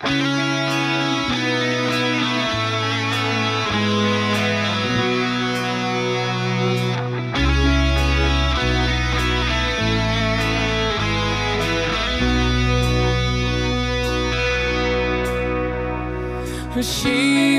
[0.00, 0.08] She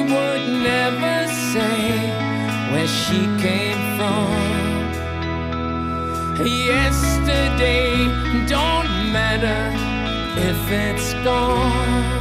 [0.01, 1.99] would never say
[2.71, 4.31] where she came from.
[6.43, 8.07] Yesterday
[8.47, 9.61] don't matter
[10.49, 12.20] if it's gone.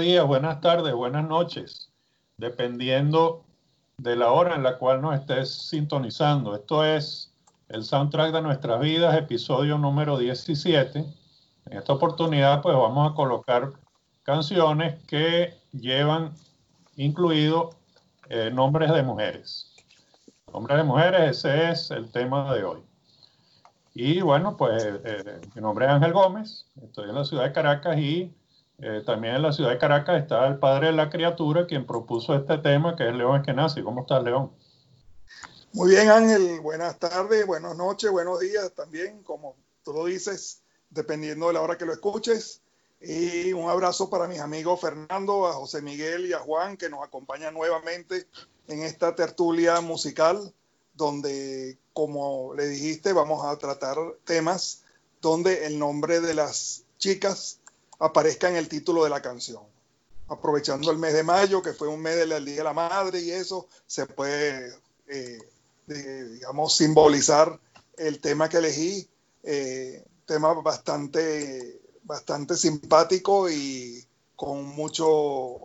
[0.00, 1.92] Días, buenas tardes, buenas noches,
[2.38, 3.44] dependiendo
[3.98, 6.54] de la hora en la cual nos estés sintonizando.
[6.54, 7.34] Esto es
[7.68, 10.98] el soundtrack de nuestras vidas, episodio número 17.
[11.66, 13.72] En esta oportunidad, pues vamos a colocar
[14.22, 16.32] canciones que llevan
[16.96, 17.70] incluido
[18.30, 19.74] eh, nombres de mujeres.
[20.50, 22.80] Nombres de mujeres, ese es el tema de hoy.
[23.92, 27.98] Y bueno, pues eh, mi nombre es Ángel Gómez, estoy en la ciudad de Caracas
[27.98, 28.34] y
[28.82, 32.34] eh, también en la ciudad de Caracas está el padre de la criatura, quien propuso
[32.34, 33.82] este tema, que es León Eskenazi.
[33.82, 34.52] ¿Cómo estás, León?
[35.72, 36.60] Muy bien, Ángel.
[36.60, 39.54] Buenas tardes, buenas noches, buenos días también, como
[39.84, 42.62] tú lo dices, dependiendo de la hora que lo escuches.
[43.00, 47.04] Y un abrazo para mis amigos Fernando, a José Miguel y a Juan, que nos
[47.04, 48.26] acompañan nuevamente
[48.66, 50.52] en esta tertulia musical,
[50.94, 54.82] donde, como le dijiste, vamos a tratar temas
[55.20, 57.59] donde el nombre de las chicas
[58.00, 59.62] aparezca en el título de la canción.
[60.28, 63.32] aprovechando el mes de mayo, que fue un mes del Día de la Madre y
[63.32, 64.72] eso, se puede,
[65.08, 65.38] eh,
[65.86, 67.58] digamos, simbolizar
[67.96, 69.08] el tema que elegí,
[69.42, 74.06] eh, tema bastante, bastante simpático y
[74.36, 75.58] con mucho,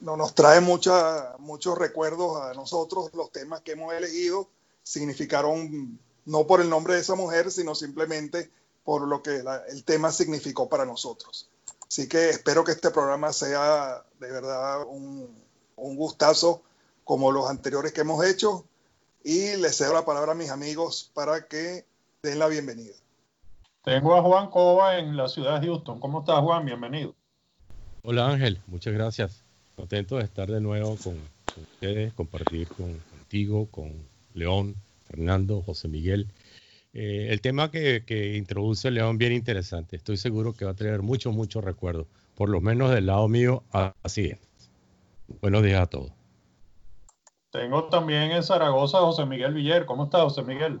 [0.00, 4.48] no, nos trae mucha, muchos recuerdos a nosotros, los temas que hemos elegido
[4.82, 8.50] significaron, no por el nombre de esa mujer, sino simplemente
[8.82, 11.48] por lo que el tema significó para nosotros.
[11.94, 15.28] Así que espero que este programa sea de verdad un,
[15.76, 16.60] un gustazo
[17.04, 18.64] como los anteriores que hemos hecho
[19.22, 21.86] y les cedo la palabra a mis amigos para que
[22.20, 22.94] den la bienvenida.
[23.84, 26.00] Tengo a Juan Cova en la ciudad de Houston.
[26.00, 26.66] ¿Cómo estás, Juan?
[26.66, 27.14] Bienvenido.
[28.02, 28.60] Hola, Ángel.
[28.66, 29.44] Muchas gracias.
[29.76, 31.16] Contento de estar de nuevo con,
[31.74, 33.92] ustedes, compartir con, contigo, con
[34.34, 34.74] León,
[35.06, 36.26] Fernando, José Miguel
[36.94, 39.96] eh, el tema que, introduce León bien interesante.
[39.96, 42.06] Estoy seguro que va a traer muchos, muchos recuerdos.
[42.36, 43.64] Por lo menos del lado mío,
[44.02, 44.38] así es.
[45.40, 46.12] Buenos días a todos.
[47.50, 49.86] Tengo también en Zaragoza José Miguel Villar.
[49.86, 50.80] ¿Cómo está José Miguel?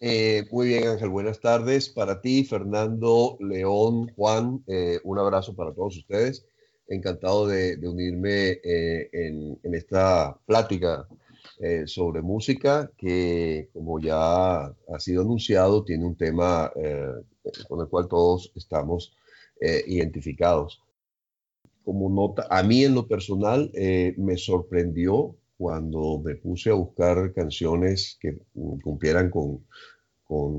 [0.00, 1.08] Eh, muy bien, Ángel.
[1.08, 4.62] Buenas tardes para ti, Fernando, León, Juan.
[4.66, 6.46] Eh, un abrazo para todos ustedes.
[6.88, 11.08] Encantado de, unirme en, en, esta plática
[11.58, 17.12] eh, sobre música que, como ya ha sido anunciado, tiene un tema eh,
[17.66, 19.16] con el cual todos estamos
[19.60, 20.82] eh, identificados.
[21.82, 23.70] Como nota, a mí en lo personal
[24.16, 28.36] me sorprendió cuando me puse a buscar canciones que
[28.82, 29.64] cumplieran con,
[30.24, 30.56] con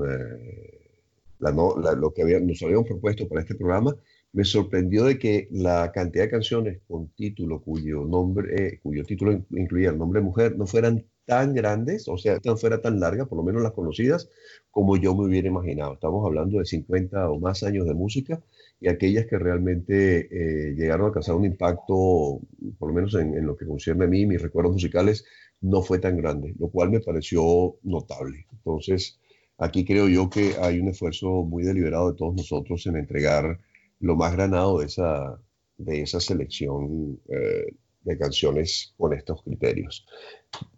[1.38, 3.94] lo que nos habíamos propuesto para este programa
[4.32, 9.32] me sorprendió de que la cantidad de canciones con título cuyo nombre, eh, cuyo título
[9.50, 13.26] incluía el nombre de mujer no fueran tan grandes, o sea, tan fuera tan larga,
[13.26, 14.30] por lo menos las conocidas,
[14.70, 15.94] como yo me hubiera imaginado.
[15.94, 18.40] Estamos hablando de 50 o más años de música
[18.80, 22.40] y aquellas que realmente eh, llegaron a alcanzar un impacto,
[22.78, 25.24] por lo menos en, en, lo que concierne a mí, mis recuerdos musicales,
[25.60, 28.46] no fue tan grande, lo cual me pareció notable.
[28.52, 29.18] Entonces,
[29.58, 33.58] aquí creo yo que hay un esfuerzo muy deliberado de todos nosotros en entregar
[34.00, 35.38] lo más granado de esa,
[35.76, 40.06] de esa selección eh, de canciones con estos criterios.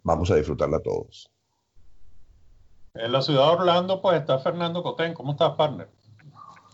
[0.03, 1.29] Vamos a disfrutarla todos.
[2.93, 5.13] En la ciudad de Orlando, pues está Fernando Cotén.
[5.13, 5.89] ¿Cómo estás, partner?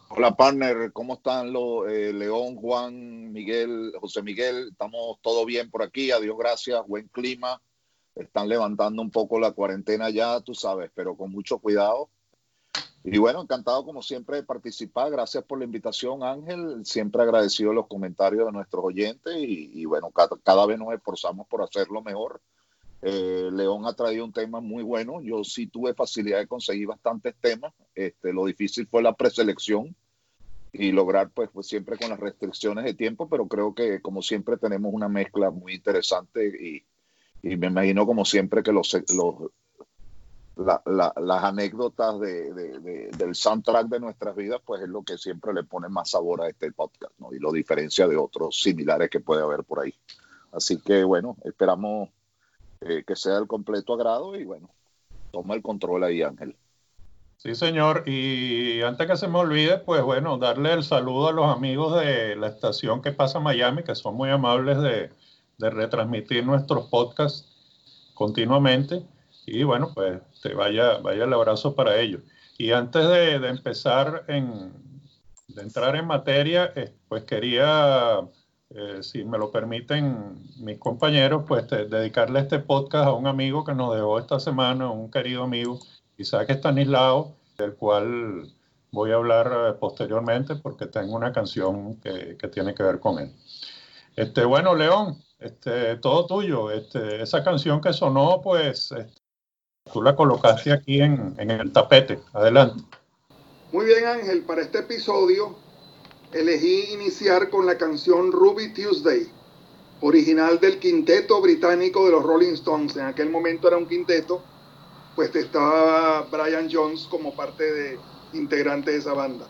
[0.10, 0.92] Hola, partner.
[0.94, 4.70] ¿Cómo están los eh, León, Juan, Miguel, José Miguel?
[4.72, 6.12] Estamos todo bien por aquí.
[6.12, 6.82] Adiós, gracias.
[6.88, 7.62] Buen clima.
[8.16, 12.10] Están levantando un poco la cuarentena ya, tú sabes, pero con mucho cuidado.
[13.10, 15.10] Y bueno, encantado como siempre de participar.
[15.10, 16.86] Gracias por la invitación, Ángel.
[16.86, 22.02] Siempre agradecido los comentarios de nuestros oyentes y, bueno, cada, vez nos esforzamos por hacerlo
[22.02, 22.42] mejor.
[23.02, 25.22] Eh, León ha traído un tema muy bueno.
[25.22, 27.74] Yo sí tuve facilidad de conseguir bastantes temas.
[27.96, 29.96] Este, lo difícil fue la preselección
[30.74, 34.58] y lograr, pues, pues siempre con las restricciones de tiempo, pero creo que como siempre
[34.58, 36.84] tenemos una mezcla muy interesante y,
[37.42, 39.50] y me imagino como siempre que los, los
[40.58, 46.12] las anécdotas del soundtrack de nuestras vidas, pues es lo que siempre le pone más
[46.12, 47.34] sabor a este podcast, ¿no?
[47.34, 49.94] Y lo diferencia de otros similares que puede haber por ahí.
[50.52, 52.10] Así que bueno, esperamos
[52.82, 54.70] eh, que sea el completo agrado y bueno,
[55.32, 56.56] toma el control ahí, Ángel.
[57.38, 58.04] Sí, señor.
[58.08, 62.36] Y antes que se me olvide, pues bueno, darle el saludo a los amigos de
[62.36, 65.12] la estación que pasa Miami, que son muy amables de,
[65.58, 67.48] de retransmitir nuestros podcasts
[68.16, 69.06] continuamente.
[69.48, 72.22] Y bueno, pues te vaya, vaya el abrazo para ellos.
[72.58, 74.74] Y antes de, empezar, en,
[75.48, 78.20] de entrar en materia, eh, pues quería,
[78.72, 83.74] eh, si me lo permiten mis compañeros, pues dedicarle este podcast a un amigo que
[83.74, 85.80] nos dejó esta semana, un querido amigo,
[86.18, 88.52] Isaac Estanislao, del cual
[88.92, 93.20] voy a hablar eh, posteriormente porque tengo una canción que, que, tiene que ver con
[93.20, 93.34] él.
[94.18, 96.70] Este, bueno, León, este, todo tuyo.
[96.70, 98.94] Este, esa canción que sonó, pues
[99.92, 102.20] Tú la colocaste aquí en, el tapete.
[102.34, 102.84] Adelante.
[103.72, 104.44] Muy bien, Ángel.
[104.44, 105.56] Para este episodio
[106.32, 109.28] elegí iniciar con la canción Ruby Tuesday,
[110.02, 112.96] original del quinteto británico de los Rolling Stones.
[112.96, 114.42] En aquel momento era un quinteto,
[115.16, 118.00] pues estaba Brian Jones como parte de
[118.34, 119.48] integrante de esa banda,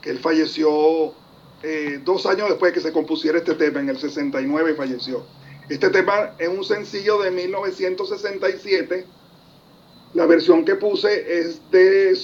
[0.00, 1.12] que él falleció
[1.62, 5.24] eh, dos años después de que se compusiera este tema, en el 69 falleció.
[5.68, 9.06] Este tema es un sencillo de 1967
[10.14, 12.14] la versión que puse es de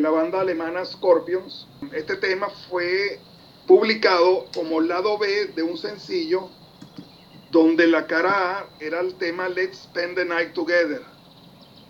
[0.00, 1.66] la, banda alemana Scorpions.
[1.92, 3.18] Este tema fue
[3.66, 6.48] publicado como lado B de un sencillo
[7.50, 11.02] donde la cara A era el tema Let's Spend the Night Together,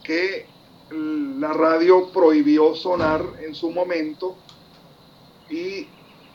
[0.03, 0.47] que
[0.91, 4.37] la radio prohibió sonar en su momento
[5.51, 5.87] y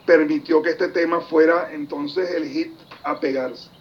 [0.06, 2.72] permitió que este tema fuera entonces el hit
[3.02, 3.75] a pegarse.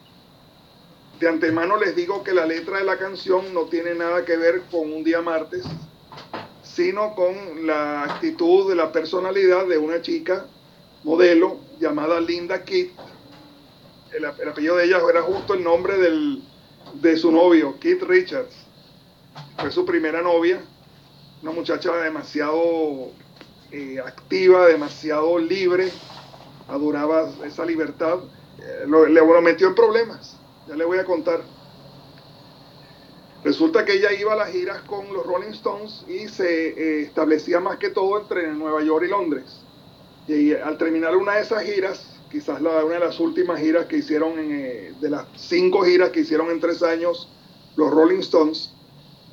[1.20, 4.64] De antemano les digo que la letra de la canción no tiene nada que ver
[4.70, 5.64] con un día martes,
[6.64, 10.46] sino con la actitud de la personalidad de una chica
[11.04, 12.90] modelo llamada Linda Kidd.
[14.12, 18.56] El, apellido de ella era justo el nombre de su novio, Kit Richards.
[19.58, 20.62] Fue su primera novia,
[21.42, 23.12] una muchacha demasiado
[23.72, 25.92] eh, activa, demasiado libre,
[26.68, 28.20] adoraba esa libertad,
[28.60, 30.35] eh, le lo metió en problemas,
[30.68, 31.42] ya le voy a contar.
[33.44, 37.60] Resulta que ella iba a las giras con los Rolling Stones y se eh, establecía
[37.60, 39.62] más que todo entre Nueva York y Londres.
[40.28, 43.98] Y al terminar una de esas giras, quizás la, una de las últimas giras que
[43.98, 47.30] hicieron, en, de las cinco giras que hicieron en tres años
[47.76, 48.72] los Rolling Stones,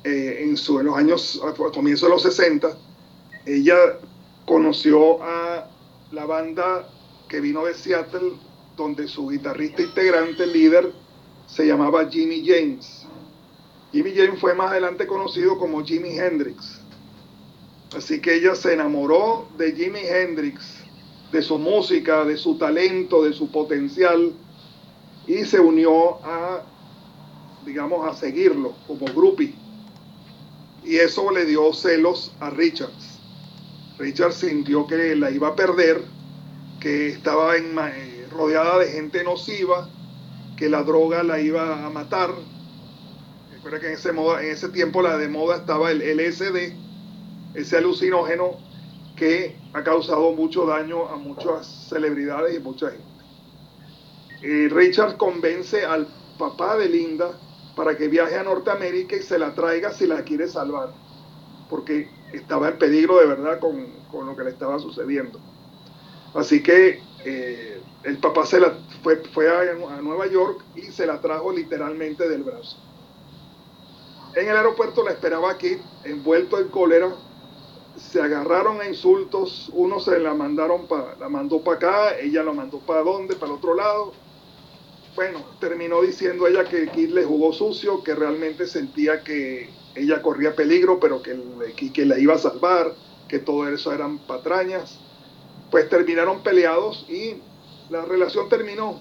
[0.03, 2.77] en, su, en los años, a comienzo de los 60,
[3.45, 3.77] ella
[4.45, 5.69] conoció a
[6.11, 6.89] la banda
[7.29, 8.33] que vino de Seattle,
[8.75, 10.91] donde su guitarrista integrante, líder,
[11.53, 13.05] se llamaba Jimmy James.
[13.91, 16.79] Jimmy James fue más adelante conocido como Jimi Hendrix.
[17.95, 20.83] Así que ella se enamoró de Jimi Hendrix,
[21.31, 24.33] de su música, de su talento, de su potencial,
[25.27, 26.63] y se unió a,
[27.67, 29.53] digamos, a seguirlo como groupie.
[30.83, 33.19] Y eso le dio celos a Richards.
[33.99, 36.03] Richard sintió que la iba a perder,
[36.79, 39.87] que estaba eh, rodeada de gente nociva,
[40.57, 42.29] que la droga la iba a matar.
[43.53, 46.73] Recuerda que en ese, moda, en ese tiempo la de moda estaba el LSD,
[47.55, 48.57] ese alucinógeno
[49.15, 53.13] que ha causado mucho daño a muchas celebridades y mucha gente.
[54.41, 56.07] Eh, Richard convence al
[56.37, 57.31] papá de Linda
[57.75, 60.89] para que viaje a Norteamérica y se la traiga si la quiere salvar,
[61.69, 65.39] porque estaba en peligro de verdad con, con lo que le estaba sucediendo.
[66.33, 67.72] Así que eh,
[68.03, 72.27] el papá se la fue, fue a, a, Nueva York y se la trajo literalmente
[72.27, 72.77] del brazo.
[74.35, 77.13] En el aeropuerto la esperaba aquí, envuelto en cólera.
[77.95, 79.69] Se agarraron a insultos.
[79.73, 83.51] Uno se la mandaron para, la mandó para acá, ella la mandó para dónde, para
[83.51, 84.13] el otro lado.
[85.15, 90.55] Bueno, terminó diciendo ella que Kid le jugó sucio, que realmente sentía que ella corría
[90.55, 92.95] peligro, pero que, que la iba a salvar,
[93.27, 94.99] que todo eso eran patrañas.
[95.69, 97.35] Pues terminaron peleados y
[97.93, 98.99] la relación terminó.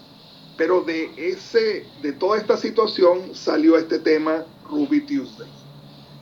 [0.59, 5.49] Pero de, ese, de toda esta situación salió este tema Ruby Tuesday.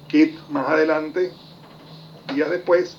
[0.06, 1.32] Kit más adelante,
[2.32, 2.96] días después,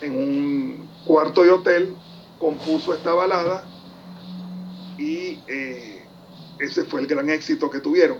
[0.00, 1.96] en un cuarto de hotel,
[2.38, 3.64] compuso esta balada
[4.96, 6.04] y eh,
[6.60, 8.18] ese fue el gran éxito que tuvieron.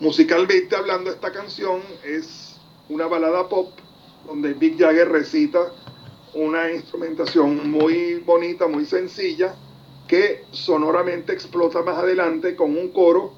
[0.00, 2.56] Musicalmente hablando, esta canción es
[2.88, 3.72] una balada pop
[4.26, 5.72] donde Big Jagger recita
[6.34, 9.54] una instrumentación muy bonita, muy sencilla,
[10.08, 13.34] que sonoramente explota más adelante con un coro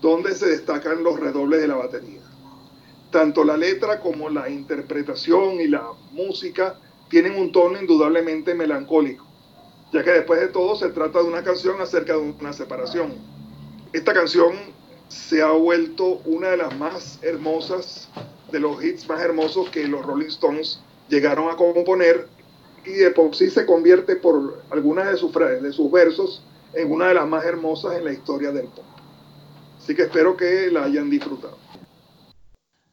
[0.00, 2.20] donde se destacan los redobles de la batería.
[3.10, 9.26] Tanto la letra como la interpretación y la música tienen un tono indudablemente melancólico,
[9.92, 13.14] ya que después de todo se trata de una canción acerca de una separación.
[13.92, 14.54] Esta canción
[15.08, 18.08] se ha vuelto una de las más hermosas,
[18.52, 22.28] de los hits más hermosos que los Rolling Stones llegaron a componer
[22.84, 26.42] y de por sí se convierte por algunas de sus, de sus versos
[26.74, 28.84] en una de las más hermosas en la historia del pop.
[29.78, 31.58] Así que espero que la hayan disfrutado.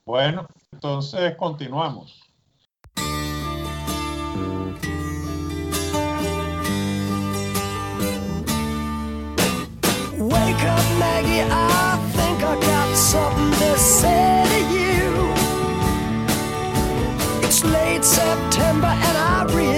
[0.06, 2.24] Bueno, entonces continuamos.
[10.18, 11.44] Wake up, Maggie.
[11.44, 15.34] I think I got something to say to you.
[17.46, 19.77] It's late September and I really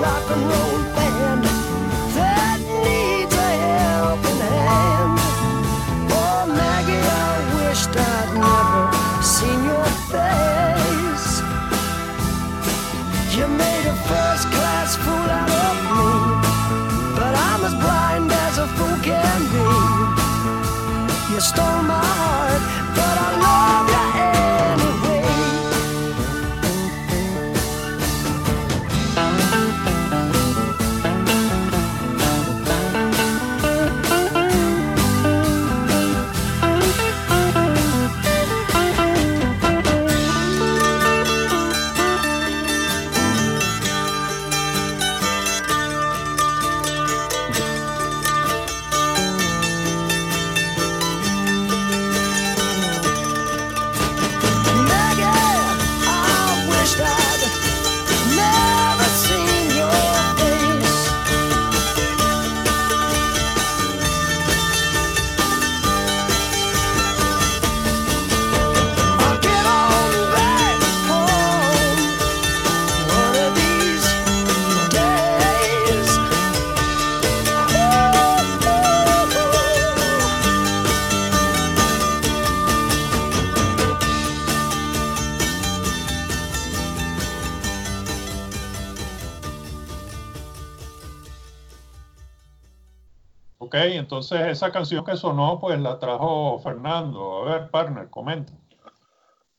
[0.00, 0.69] rock and roll
[94.32, 97.46] esa canción que sonó, pues la trajo Fernando.
[97.46, 98.52] A ver, partner, comenta.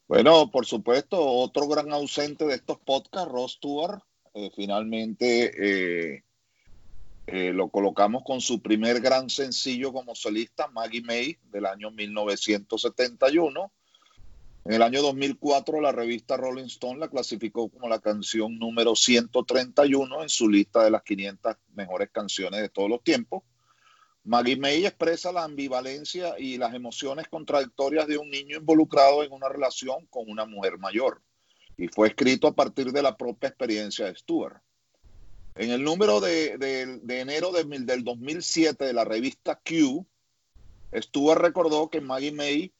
[0.07, 4.01] Bueno, por supuesto, otro gran ausente de estos podcasts, Ross Stewart,
[4.33, 6.23] eh, finalmente eh,
[7.27, 13.71] eh, lo colocamos con su primer gran sencillo como solista, Maggie May, del año 1971.
[14.65, 20.23] En el año 2004, la revista Rolling Stone la clasificó como la canción número 131
[20.23, 23.43] en su lista de las 500 mejores canciones de todos los tiempos.
[24.23, 29.49] Maggie May expresa la ambivalencia y las emociones contradictorias de un niño involucrado en una
[29.49, 31.21] relación con una mujer mayor
[31.77, 34.61] y fue escrito a partir de la propia experiencia de Stewart.
[35.55, 40.05] En el número de, de- enero de del 2007 de la revista Q,
[40.93, 42.71] Stewart recordó que Maggie May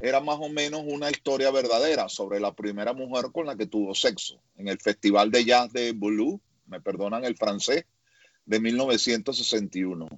[0.00, 3.94] era más o menos una historia verdadera sobre la primera mujer con la que tuvo
[3.94, 7.84] sexo en el Festival de Jazz de Boulogne, me perdonan el francés,
[8.46, 10.08] de 1961.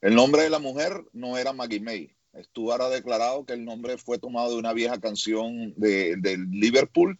[0.00, 2.14] El nombre de la mujer no era Maggie May.
[2.42, 7.18] Stuart ha declarado que el nombre fue tomado de una vieja canción de, de Liverpool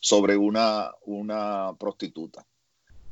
[0.00, 2.46] sobre una, una prostituta.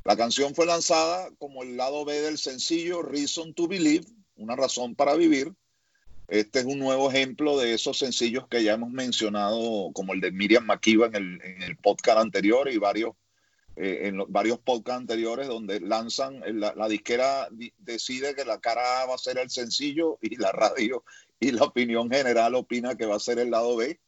[0.05, 4.95] La canción fue lanzada como el lado B del sencillo Reason to Believe, una razón
[4.95, 5.53] para vivir.
[6.29, 10.33] Este es un nuevo ejemplo de esos sencillos que ya hemos mencionado, como el de
[10.33, 13.15] Miriam Makeba en el, en el podcast anterior y varios
[13.77, 18.45] eh, en los, varios podcasts anteriores donde lanzan, eh, la, la disquera di- decide que
[18.45, 21.05] la cara A va a ser el sencillo y la radio
[21.41, 23.99] y la opinión general opina que va a ser el lado B.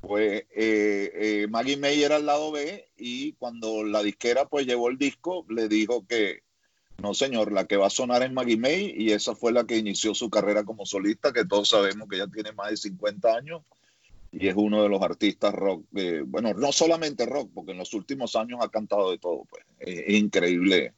[0.00, 4.88] Pues eh, eh, Maggie May era el lado B y cuando la disquera pues llevó
[4.88, 6.42] el disco le dijo que
[6.98, 9.76] no señor, la que va a sonar es Maggie May y esa fue la que
[9.76, 13.62] inició su carrera como solista, que todos sabemos que ya tiene más de 50 años
[14.30, 17.94] y es uno de los artistas rock, eh, bueno, no solamente rock, porque en los
[17.94, 20.94] últimos años ha cantado de todo, pues es, es increíble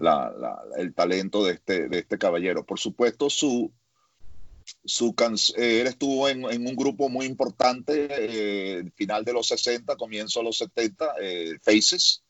[0.00, 2.64] la, la, el talento de este, de este caballero.
[2.64, 3.72] Por supuesto, su,
[4.84, 9.46] su can, eh, él estuvo en, en, un grupo muy importante, eh, final de los
[9.48, 12.22] 60, comienzo de los 70, eh, Faces.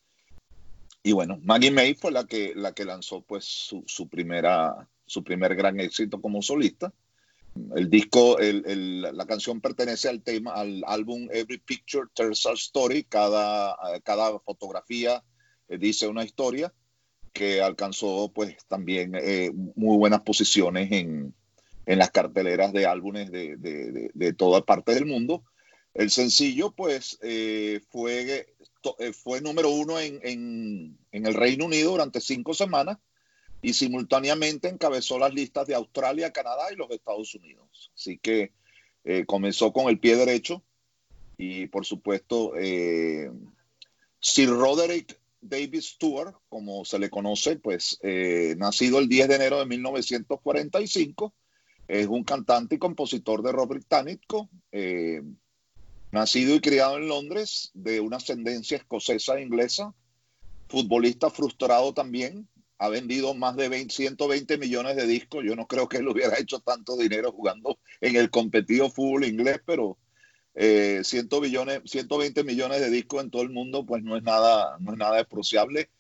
[1.03, 5.23] Y bueno, Maggie May fue la que, la que lanzó pues su, su, primera, su
[5.23, 6.93] primer gran éxito como solista.
[7.77, 12.53] El disco, el, el, la canción pertenece al tema, al álbum Every Picture Tells a
[12.53, 13.05] Story.
[13.05, 15.23] Cada, cada fotografía
[15.69, 16.73] eh, dice una historia
[17.33, 21.35] que alcanzó pues también eh, muy buenas posiciones en,
[21.87, 25.45] en, las carteleras de álbumes de, de, de, de toda parte del mundo.
[25.95, 28.47] El sencillo pues eh, fue
[28.99, 32.99] eh, fue número uno en, en, en, el Reino Unido durante cinco semanas
[33.65, 37.91] y simultáneamente encabezó las listas de Australia, Canadá y los Estados Unidos.
[37.95, 38.53] Así que
[39.05, 40.63] eh, comenzó con el pie derecho
[41.39, 43.31] y por supuesto eh,
[44.21, 49.59] Sir Roderick David Stewart, como se le conoce, pues eh, nacido el 10 de enero
[49.59, 51.35] de 1945,
[51.89, 54.49] es un cantante y compositor de rock británico,
[56.13, 59.95] nacido y criado en Londres, de una ascendencia escocesa e inglesa,
[60.69, 62.49] futbolista frustrado también,
[62.85, 66.39] ha vendido más de 20, 120 millones de discos, yo no creo que él hubiera
[66.39, 69.99] hecho tanto dinero jugando en el competido fútbol inglés, pero
[70.55, 74.77] eh, 100 billones, 120 millones de discos en todo el mundo, pues no es nada,
[74.81, 75.91] no es nada despreciable.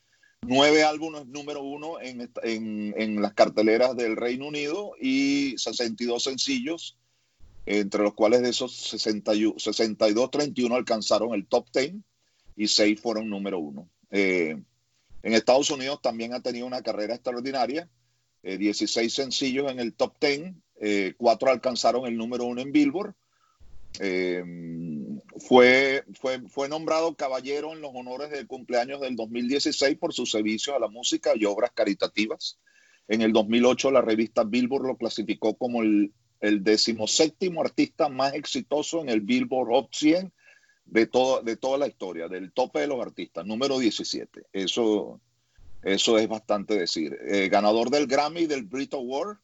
[0.46, 6.98] Nueve álbumes número uno en, en, en, las carteleras del Reino Unido y 62 sencillos,
[7.64, 11.94] entre los cuales de esos 61, 62, 31 alcanzaron el top 10
[12.56, 13.88] y 6 fueron número uno.
[14.10, 14.62] Eh,
[15.24, 17.88] en Estados Unidos también ha tenido una carrera extraordinaria,
[18.42, 23.14] eh, 16 sencillos en el top 10, eh, 4 alcanzaron el número uno en Billboard
[24.00, 24.44] eh,
[25.38, 30.74] fue, fue, fue nombrado caballero en los honores del cumpleaños del 2016 por su servicio
[30.74, 32.58] a la música y obras caritativas.
[33.06, 36.62] En el 2008 la revista Billboard lo clasificó como el, el
[37.60, 40.32] artista más exitoso en el Billboard Hot 100
[40.84, 44.46] de, todo, de toda la historia, del tope de los artistas, número 17.
[44.52, 45.20] Eso,
[45.82, 47.18] eso es bastante decir.
[47.28, 49.38] Eh, ganador del Grammy y del Brit Award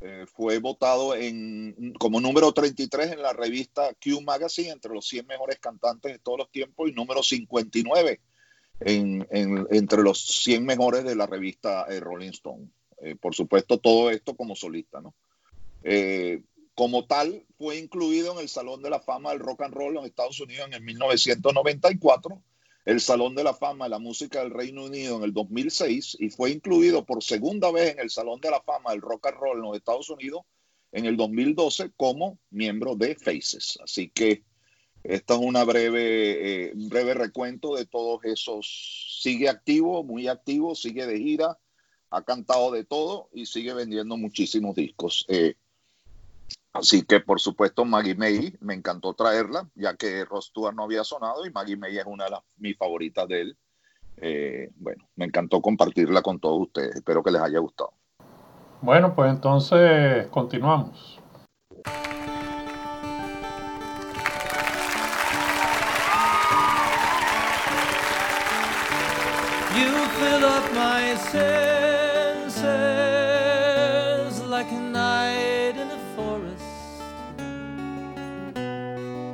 [0.00, 5.26] eh, fue votado en, como número 33 en la revista Q Magazine entre los 100
[5.26, 8.20] mejores cantantes de todos los tiempos y número 59
[8.80, 12.68] en, en, entre los 100 mejores de la revista eh, Rolling Stone.
[13.00, 15.14] Eh, por supuesto, todo esto como solista, ¿no?
[16.76, 20.04] Como tal, fue incluido en el Salón de la Fama del Rock and Roll en
[20.04, 22.40] Estados Unidos en el 1994
[22.86, 26.30] el Salón de la Fama de la Música del Reino Unido en el 2006 y
[26.30, 29.66] fue incluido por segunda vez en el Salón de la Fama del Rock and Roll
[29.66, 30.42] en Estados Unidos
[30.92, 33.76] en el 2012 como miembro de Faces.
[33.82, 34.44] Así que
[35.02, 39.18] esto es una breve, eh, breve recuento de todos esos.
[39.20, 41.58] Sigue activo, muy activo, sigue de gira,
[42.10, 45.24] ha cantado de todo y sigue vendiendo muchísimos discos.
[45.28, 45.56] Eh,
[46.78, 51.04] Así que, por supuesto, Maggie May, me encantó traerla, ya que Ross Stewart no había
[51.04, 53.56] sonado y Maggie May es una de las, mis favoritas de él.
[54.18, 56.96] Eh, bueno, me encantó compartirla con todos ustedes.
[56.96, 57.92] Espero que les haya gustado.
[58.82, 61.18] Bueno, pues entonces continuamos.
[69.74, 71.14] You fill up my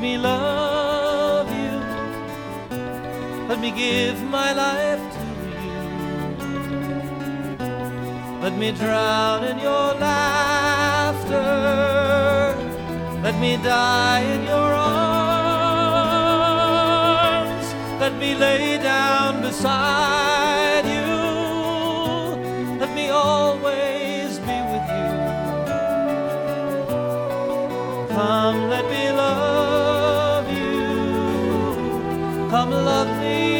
[0.00, 1.78] let me love you.
[3.48, 5.20] Let me give my life to
[5.66, 5.82] you.
[8.40, 11.36] Let me drown in your laughter.
[13.22, 14.94] Let me die in your arms.
[18.00, 20.39] Let me lay down beside
[32.80, 33.59] love me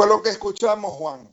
[0.00, 1.28] fue lo que escuchamos, Juan?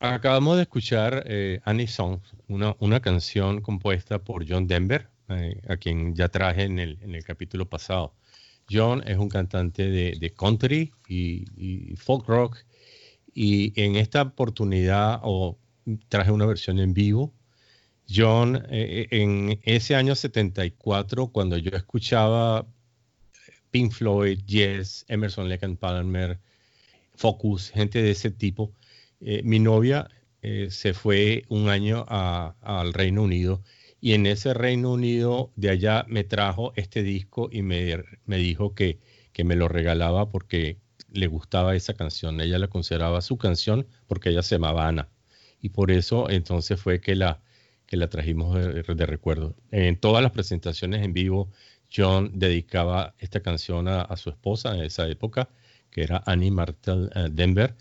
[0.00, 6.16] Acabamos de escuchar eh, Annie Song, una, canción compuesta por John Denver, eh, a quien
[6.16, 8.12] ya traje en el, capítulo pasado.
[8.68, 12.58] John es un cantante de, country y, folk rock
[13.32, 15.56] y en esta oportunidad o
[16.08, 17.32] traje una versión en vivo.
[18.12, 22.66] John, eh, en ese año 74, cuando yo escuchaba
[23.70, 26.40] Pink Floyd, Yes, Emerson, Lake and Palmer,
[27.14, 28.72] Focus, gente de ese tipo,
[29.20, 30.08] eh, mi novia
[30.42, 33.62] eh, se fue un año al Reino Unido
[34.00, 38.74] y en ese Reino Unido de allá me trajo este disco y me, me dijo
[38.74, 38.98] que,
[39.32, 40.78] que me lo regalaba porque
[41.12, 42.40] le gustaba esa canción.
[42.40, 45.08] Ella la consideraba su canción porque ella se llamaba Ana.
[45.60, 47.40] Y por eso entonces fue que la,
[47.86, 49.54] que la trajimos de, recuerdo.
[49.70, 51.50] En todas las presentaciones en vivo,
[51.94, 55.50] John dedicaba esta canción a su esposa en esa época,
[55.92, 57.76] que era Annie Martel eh, Denver,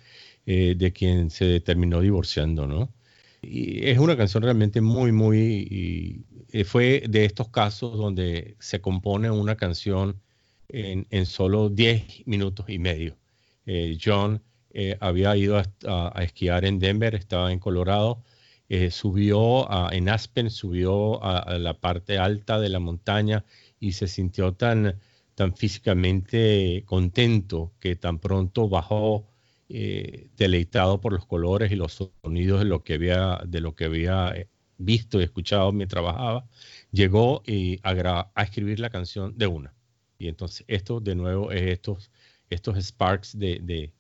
[0.46, 2.94] eh, de quien se terminó divorciando, ¿no?
[3.42, 5.38] Y es una canción realmente muy, muy...
[5.72, 10.22] y, eh, fue de estos casos donde se compone una canción
[10.70, 13.18] en, en solo 10 minutos y medio.
[13.66, 18.24] Eh, John eh, había ido a, a- a esquiar en Denver, estaba en Colorado,
[18.70, 23.46] eh, subió a- en Aspen, subió a, a la parte alta de la montaña
[23.80, 25.00] y se sintió tan,
[25.36, 29.28] tan físicamente contento que tan pronto bajó
[29.70, 33.86] eh, deleitado por los colores y los sonidos de lo que había, de lo que
[33.86, 36.48] había eh, visto y escuchado mientras trabajaba,
[36.92, 39.74] llegó y a escribir la canción de una.
[40.18, 42.12] Y entonces esto de nuevo es estos,
[42.50, 43.94] estos sparks de, de,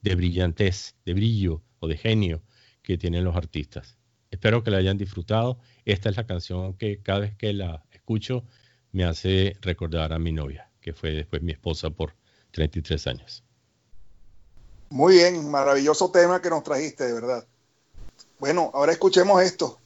[0.00, 2.42] de brillantez, de brillo o de genio
[2.82, 3.98] que tienen los artistas.
[4.30, 5.58] Espero que la hayan disfrutado.
[5.84, 8.44] Esta es la canción que cada vez que la escucho
[8.92, 12.14] me hace recordar a mi novia, que fue después mi esposa por
[12.52, 13.44] 33 años.
[14.90, 17.46] Muy bien, maravilloso tema que nos trajiste, de verdad.
[18.38, 19.79] Bueno, ahora escuchemos esto.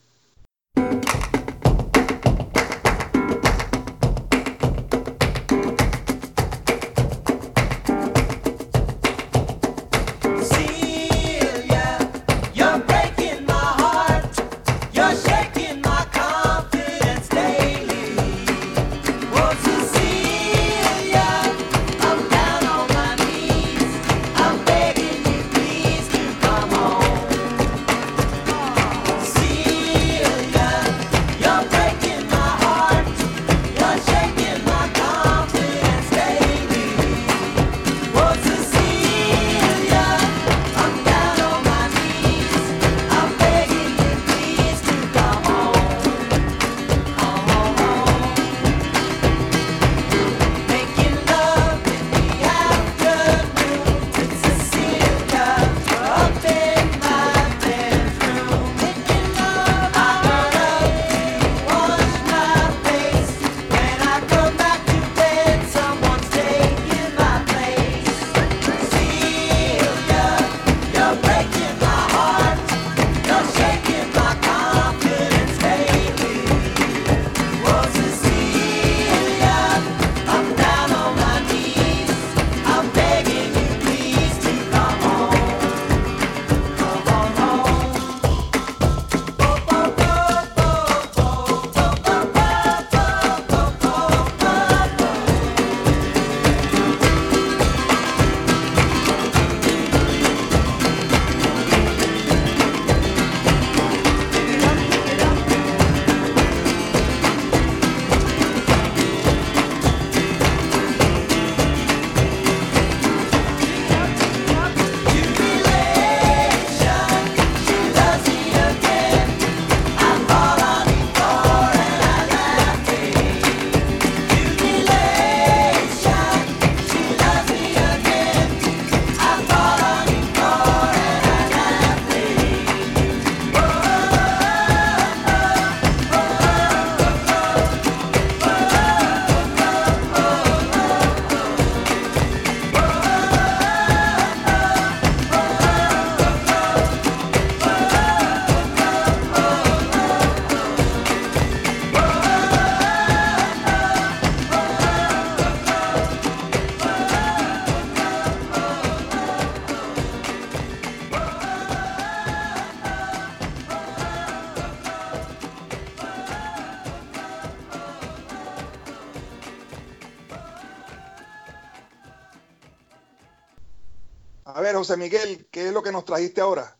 [174.97, 176.79] Miguel, ¿qué es lo que nos trajiste ahora?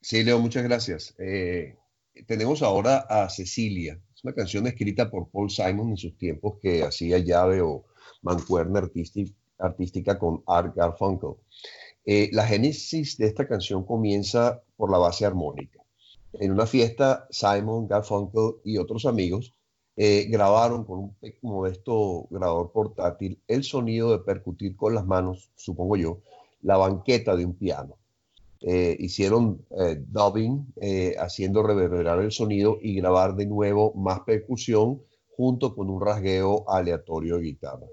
[0.00, 1.14] Sí, Leo, muchas gracias.
[1.18, 1.76] Eh,
[2.26, 4.00] tenemos ahora a Cecilia.
[4.14, 7.84] Es una canción escrita por Paul Simon en sus tiempos que hacía llave o
[8.22, 8.88] mancuerna
[9.58, 11.34] artística con Art Garfunkel.
[12.04, 15.80] Eh, la génesis de esta canción comienza por la base armónica.
[16.34, 19.54] En una fiesta, Simon, Garfunkel y otros amigos
[19.96, 25.96] eh, grabaron con un modesto grabador portátil el sonido de percutir con las manos, supongo
[25.96, 26.20] yo,
[26.62, 27.96] la banqueta de un piano.
[28.60, 30.72] Eh, hicieron eh, dubbing,
[31.18, 35.02] haciendo reverberar el sonido y grabar de nuevo más percusión
[35.36, 37.86] junto con un rasgueo aleatorio de guitarra.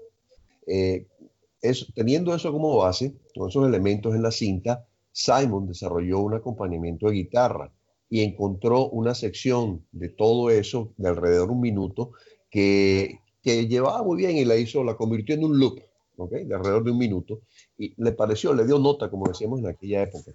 [1.94, 7.14] teniendo eso como base, con esos elementos en la cinta, Simon desarrolló un acompañamiento de
[7.14, 7.70] guitarra
[8.10, 12.12] y encontró una sección de todo eso de alrededor de un minuto
[12.50, 15.78] que, que llevaba muy bien y la hizo, la convirtió en un loop,
[16.30, 17.42] de alrededor de un minuto,
[17.78, 20.32] y le pareció, le dio nota, como decíamos en aquella época.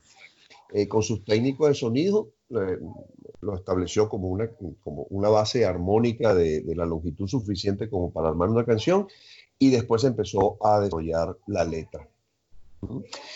[0.74, 2.78] Eh, con sus técnicos de sonido, eh,
[3.42, 4.50] lo estableció como una,
[4.84, 9.08] como una base armónica de, de, la longitud suficiente como para armar una canción,
[9.58, 12.08] y después empezó a desarrollar la letra.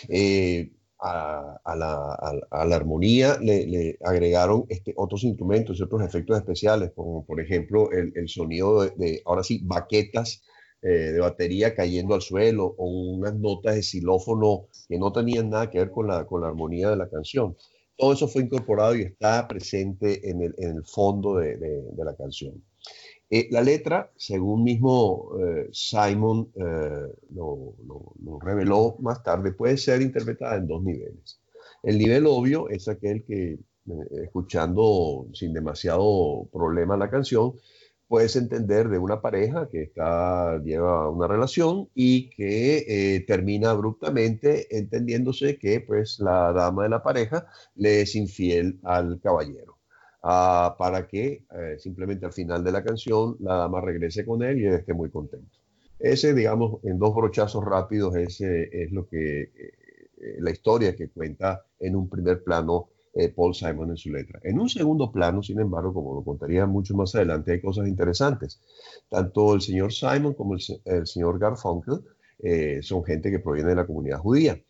[0.08, 7.40] Eh, a, la, armonía le, agregaron este, otros instrumentos y otros efectos especiales, como por
[7.40, 10.42] ejemplo el, sonido de, ahora sí, baquetas
[10.84, 15.70] eh, de batería cayendo al suelo o unas notas de xilófono que no tenían nada
[15.70, 17.56] que ver con la, con la armonía de la canción.
[17.96, 22.14] Todo eso fue incorporado y está presente en el, en el fondo de, de la
[22.14, 22.62] canción.
[23.30, 27.74] Eh, la letra, según mismo eh, Simon eh, lo,
[28.40, 31.40] reveló más tarde, puede ser interpretada en dos niveles.
[31.82, 33.58] El nivel obvio es aquel que,
[34.22, 37.54] escuchando sin demasiado problema la canción,
[38.08, 45.58] puedes entender de una pareja que está, lleva una relación y que termina abruptamente entendiéndose
[45.58, 49.74] que pues, la dama de la pareja le es infiel al caballero.
[50.26, 54.58] Ah, para que eh, simplemente al final de la canción la dama regrese con él
[54.58, 55.58] y él esté muy contento.
[55.98, 59.72] Ese, digamos, en dos brochazos rápidos, ese es lo que eh,
[60.38, 64.40] la historia que cuenta en un primer plano eh, Paul Simon en su letra.
[64.42, 68.60] En un segundo plano, sin embargo, como lo contaría mucho más adelante, hay cosas interesantes.
[69.08, 72.00] Tanto el señor Simon como el, el señor Garfunkel
[72.82, 74.60] son gente que proviene de la comunidad judía.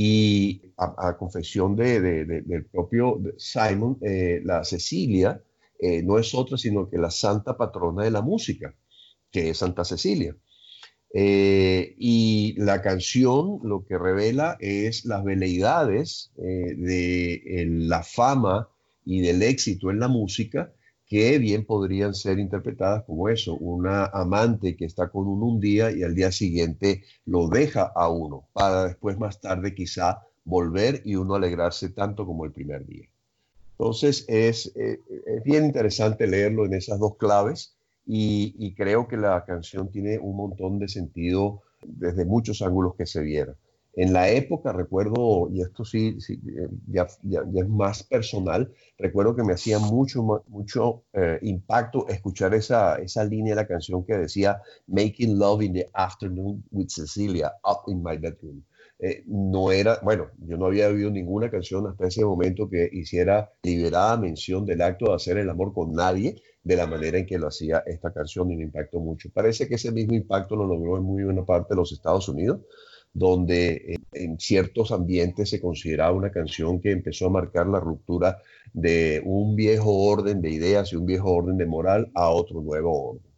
[0.00, 5.42] Y a, confesión de, del propio Simon, eh, la Cecilia
[5.78, 8.76] eh, no es otra sino que la santa patrona de la música,
[9.30, 10.36] que es Santa Cecilia.
[11.14, 18.68] Eh, y la canción lo que revela es las veleidades de la fama
[19.06, 20.70] y del éxito en la música
[21.08, 25.90] que bien podrían ser interpretadas como eso, una amante que está con uno un día
[25.90, 31.16] y al día siguiente lo deja a uno, para después más tarde quizá volver y
[31.16, 33.08] uno alegrarse tanto como el primer día.
[33.72, 37.77] Entonces es, eh, es bien interesante leerlo en esas dos claves
[38.10, 43.20] y, creo que la canción tiene un montón de sentido desde muchos ángulos que se
[43.20, 43.54] viera.
[43.94, 49.52] En la época, recuerdo, y esto sí, eh, ya, es más personal, recuerdo que me
[49.52, 55.38] hacía mucho, mucho eh, impacto escuchar esa, esa línea de la canción que decía Making
[55.38, 58.62] Love in the Afternoon with Cecilia up in my bedroom.
[59.00, 63.52] Eh, no era, bueno, yo no había oído ninguna canción hasta ese momento que hiciera
[63.62, 66.36] liberada mención del acto de hacer el amor con nadie
[66.68, 69.30] de la manera en que lo hacía esta canción y me impactó mucho.
[69.32, 72.60] Parece que ese mismo impacto lo logró en muy buena parte de los Estados Unidos
[73.14, 78.36] donde en ciertos ambientes se consideraba una canción que empezó a marcar la ruptura
[78.74, 83.12] de un viejo orden de ideas y un viejo orden de moral a otro nuevo
[83.12, 83.28] orden.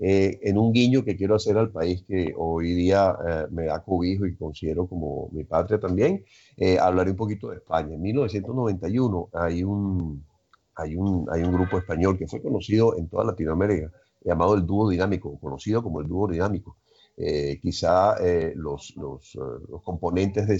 [0.00, 3.82] Eh, en un guiño que quiero hacer al país que hoy día eh, me da
[3.82, 6.24] cobijo y considero como mi patria también,
[6.56, 7.94] eh, hablaré un poquito de España.
[7.94, 10.24] En 1991 hay un,
[10.78, 13.90] hay, un, grupo español que fue conocido en toda Latinoamérica,
[14.24, 16.76] llamado el dúo dinámico, conocido como el dúo dinámico.
[17.16, 18.94] Eh, quizá eh, eh, los,
[19.84, 20.54] componentes de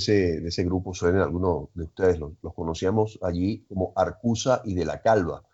[0.48, 5.44] ese, grupo suenen algunos de ustedes, los, conocíamos allí como Arcusa y de la Calva,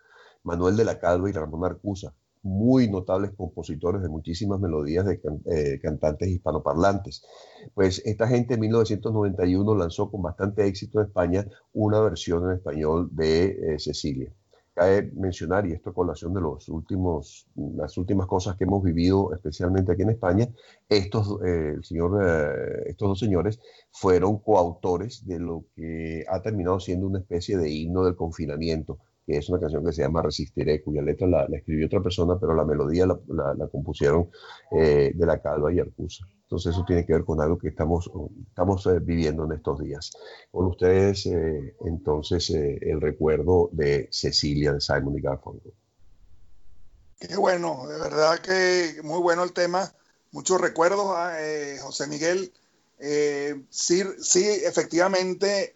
[0.43, 6.29] Manuel de la Calva y Ramón Arcusa, muy notables compositores de muchísimas melodías de cantantes
[6.29, 7.23] hispanoparlantes.
[7.73, 13.09] Pues esta gente en 1991 lanzó con bastante éxito en España una versión en español
[13.11, 14.31] de Cecilia
[14.75, 19.93] cae mencionar, y esto colación de los últimos, las últimas cosas que hemos vivido, especialmente
[19.93, 20.49] aquí en España,
[20.89, 23.59] estos, eh, el señor, eh, estos dos señores
[23.91, 29.37] fueron coautores de lo que ha terminado siendo una especie de himno del confinamiento, que
[29.37, 32.65] es una canción que se llama Resistiré, cuya letra la, escribió otra persona, pero la
[32.65, 33.17] melodía la,
[33.57, 34.29] la, compusieron
[34.71, 36.27] eh, de la Calva y Arcusa.
[36.55, 38.09] Entonces eso tiene que ver con algo que estamos,
[38.47, 40.11] estamos eh, viviendo en estos días.
[40.49, 45.73] Con ustedes, eh, entonces, eh, el recuerdo de Cecilia de Simon y Garfunkel.
[47.19, 49.93] Qué bueno, de verdad que muy bueno el tema.
[50.31, 51.35] Muchos recuerdos, a
[51.81, 52.53] José Miguel.
[53.69, 55.75] sí, sí, efectivamente,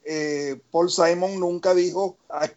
[0.71, 2.49] Paul Simon nunca dijo a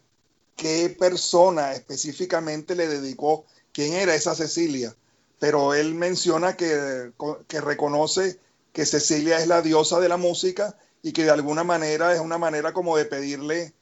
[0.55, 4.95] qué persona específicamente le dedicó quién era esa Cecilia
[5.43, 7.11] pero él menciona que,
[7.49, 8.39] reconoce
[8.73, 12.39] que Cecilia es la diosa de la música y que de alguna manera es una
[12.39, 13.75] manera como de pedirle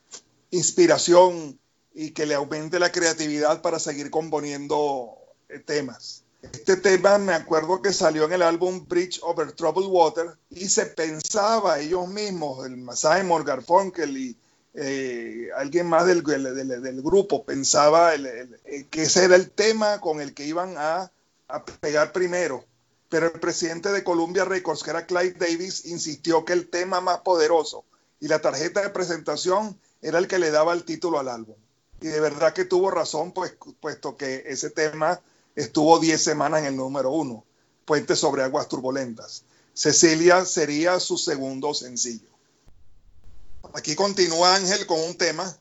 [0.50, 1.60] inspiración
[1.92, 5.18] y que le aumente la creatividad para seguir componiendo
[5.50, 6.24] eh, temas.
[6.40, 10.86] Este tema me acuerdo que salió en el álbum Bridge Over Troubled Water y se
[10.86, 14.34] pensaba ellos mismos, el Simon Garfunkel y
[14.72, 18.12] eh, alguien más del, grupo, pensaba
[18.90, 21.12] que ese era el tema con el que iban a
[21.52, 22.64] a pegar primero,
[23.08, 27.20] pero el presidente de Columbia Records, que era Clyde Davis, insistió que el tema más
[27.20, 27.84] poderoso
[28.20, 31.56] y la tarjeta de presentación era el que le daba el título al álbum.
[32.00, 35.20] Y de verdad que tuvo razón, pues, puesto que ese tema
[35.54, 37.44] estuvo 10 semanas en el número uno,
[37.84, 39.44] Puente sobre aguas turbulentas.
[39.74, 42.28] Cecilia sería su segundo sencillo.
[43.74, 45.58] Aquí continúa Ángel con un tema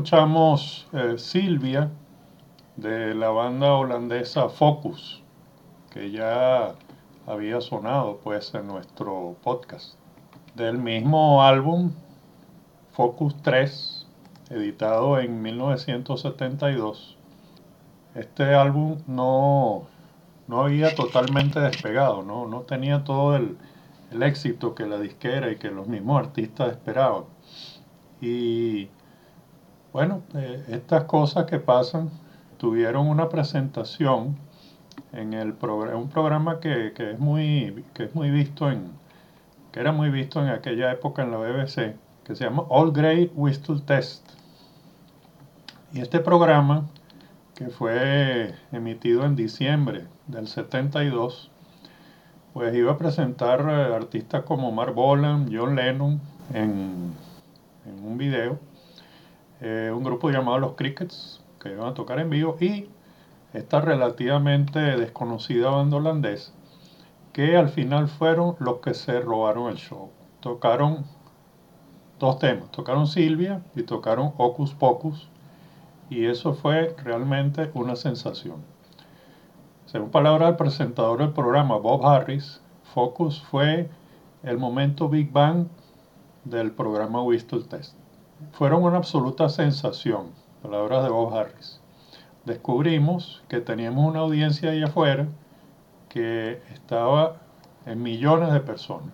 [0.00, 1.90] escuchamos eh, Silvia
[2.76, 5.22] de la banda holandesa Focus,
[5.90, 6.74] que ya
[7.26, 9.96] había sonado pues en nuestro podcast.
[10.54, 11.92] Del mismo álbum
[12.92, 14.06] Focus 3,
[14.48, 17.18] editado en 1972,
[18.14, 19.82] este álbum no,
[20.48, 23.58] no había totalmente despegado, no, no tenía todo el,
[24.10, 27.24] el éxito que la disquera y que los mismos artistas esperaban.
[28.22, 28.88] Y
[29.92, 32.10] bueno, eh, estas cosas que pasan
[32.58, 34.36] tuvieron una presentación
[35.12, 38.92] en el programa, un programa que, que, es muy, que es muy visto en,
[39.72, 43.32] que era muy visto en aquella época en la BBC, que se llama All Grey
[43.34, 44.28] Whistle Test.
[45.92, 46.86] Y este programa,
[47.54, 51.50] que fue emitido en diciembre del 72,
[52.52, 56.20] pues iba a presentar eh, artistas como Mark Bolan, John Lennon
[56.52, 57.12] en,
[57.86, 58.58] en un video,
[59.60, 62.88] eh, un grupo llamado Los Crickets, que iban a tocar en vivo, y
[63.52, 66.52] esta relativamente desconocida banda holandesa,
[67.32, 70.10] que al final fueron los que se robaron el show.
[70.40, 71.04] Tocaron
[72.18, 75.28] dos temas, tocaron Silvia y tocaron Ocus Pocus,
[76.08, 78.56] y eso fue realmente una sensación.
[79.84, 82.60] Según palabras del presentador del programa, Bob Harris,
[82.94, 83.90] Focus fue
[84.42, 85.66] el momento Big Bang
[86.44, 87.99] del programa Whistle Test.
[88.52, 90.32] Fueron una absoluta sensación,
[90.62, 91.80] palabras de Bob Harris.
[92.44, 95.28] Descubrimos que teníamos una audiencia ahí afuera
[96.08, 97.36] que estaba
[97.86, 99.12] en millones de personas.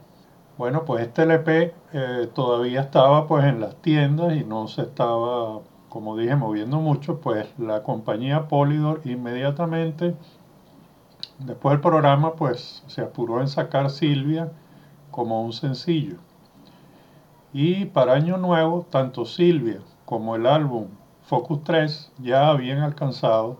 [0.58, 5.60] Bueno, pues este LP eh, todavía estaba pues en las tiendas y no se estaba,
[5.88, 10.14] como dije, moviendo mucho, pues la compañía Polydor inmediatamente
[11.38, 14.50] Después del programa, pues se apuró en sacar Silvia
[15.10, 16.16] como un sencillo.
[17.58, 20.88] Y para Año Nuevo, tanto Silvia como el álbum
[21.22, 23.56] Focus 3 ya habían alcanzado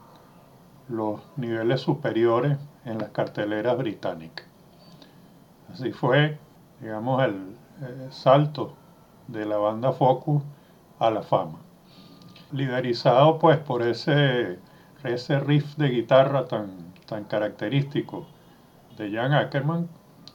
[0.87, 4.47] los niveles superiores en las carteleras británicas.
[5.73, 6.39] Así fue,
[6.83, 7.57] digamos, el,
[8.11, 8.75] salto
[9.29, 10.43] de la banda Focus
[10.99, 11.61] a la fama.
[12.53, 14.59] Liderizado pues por ese,
[15.05, 18.27] ese riff de guitarra tan, tan característico
[18.99, 19.89] de Jan Ackerman,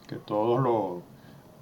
[0.08, 1.02] que todos lo,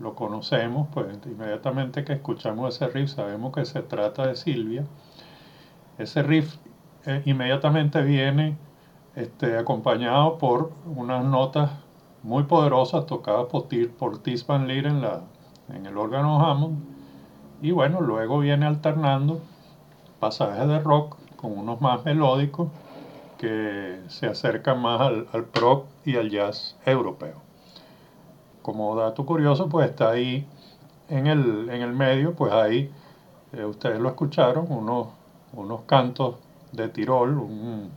[0.00, 4.86] lo conocemos, pues inmediatamente que escuchamos ese riff sabemos que se trata de Silvia.
[5.98, 6.56] Ese riff
[7.04, 8.56] eh, inmediatamente viene
[9.14, 11.70] este, acompañado por unas notas
[12.22, 16.78] muy poderosas tocadas por, por Tis Van Leer en, el órgano Hammond.
[17.60, 19.40] Y bueno, luego viene alternando
[20.18, 22.68] pasajes de rock con unos más melódicos
[23.36, 27.49] que se acerca más al, al prog y al jazz europeo.
[28.62, 30.46] Como dato curioso, pues está ahí
[31.08, 32.90] en el, en el medio, pues ahí,
[33.52, 35.08] eh, ustedes lo escucharon, unos,
[35.52, 36.36] unos cantos
[36.72, 37.90] de Tirol, un,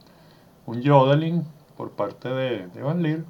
[0.66, 1.44] un yodeling
[1.78, 3.26] por parte de, de, Van Leer,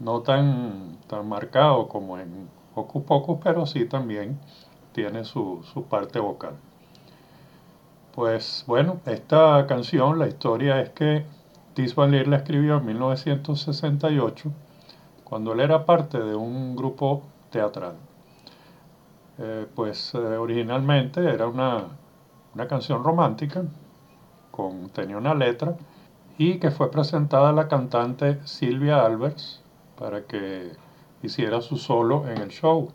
[0.00, 4.38] no tan, tan marcado como en Hocus Pocus, pero sí también
[4.92, 6.54] tiene su, su parte vocal.
[8.14, 11.26] Pues bueno, esta canción, la historia es que
[11.74, 14.50] Tis Van Leer la escribió en 1968,
[15.28, 17.96] cuando él era parte de un grupo teatral.
[19.38, 21.88] Eh, pues eh, originalmente era una,
[22.54, 23.64] una, canción romántica,
[24.52, 25.76] con, tenía una letra,
[26.38, 29.62] y que fue presentada a la cantante Silvia Albers
[29.98, 30.72] para que
[31.22, 32.92] hiciera su solo en el show,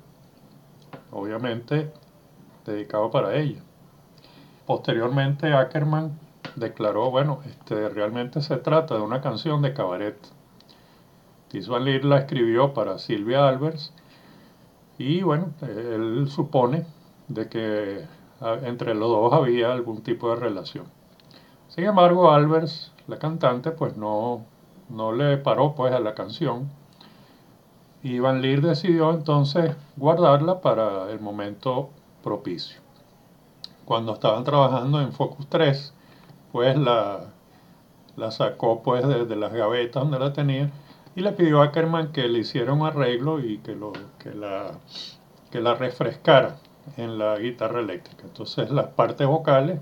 [1.12, 1.92] obviamente
[2.66, 3.62] dedicado para ella.
[4.66, 6.18] Posteriormente Ackerman
[6.56, 10.18] declaró, bueno, este, realmente se trata de una canción de cabaret.
[11.52, 13.92] Tis Van Leer la escribió para Silvia Albers
[14.98, 16.86] y bueno, él supone
[17.28, 18.06] de que
[18.64, 20.86] entre los dos había algún tipo de relación.
[21.68, 24.46] Sin embargo, Albers, la cantante, pues no,
[24.88, 26.70] no le paró pues a la canción
[28.02, 31.90] y Van Leer decidió entonces guardarla para el momento
[32.24, 32.80] propicio.
[33.84, 35.94] Cuando estaban trabajando en Focus 3,
[36.54, 37.26] pues la,
[38.16, 40.72] la sacó pues de, las gavetas donde la tenía
[41.16, 44.72] y le pidió a Ackerman que le hiciera un arreglo y que, lo, que, la,
[45.52, 46.58] que la refrescara
[46.98, 48.24] en la guitarra eléctrica.
[48.24, 49.80] Entonces las partes vocales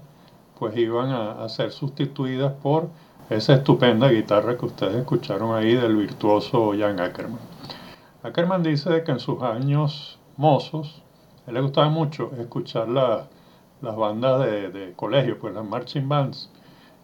[0.57, 2.89] pues iban a, ser sustituidas por
[3.29, 7.39] esa estupenda guitarra que ustedes escucharon ahí del virtuoso Jan Ackerman.
[8.23, 11.01] Ackerman dice que en sus años mozos,
[11.47, 13.27] él le gustaba mucho escuchar la,
[13.81, 16.51] las bandas de, de colegio, pues las marching bands,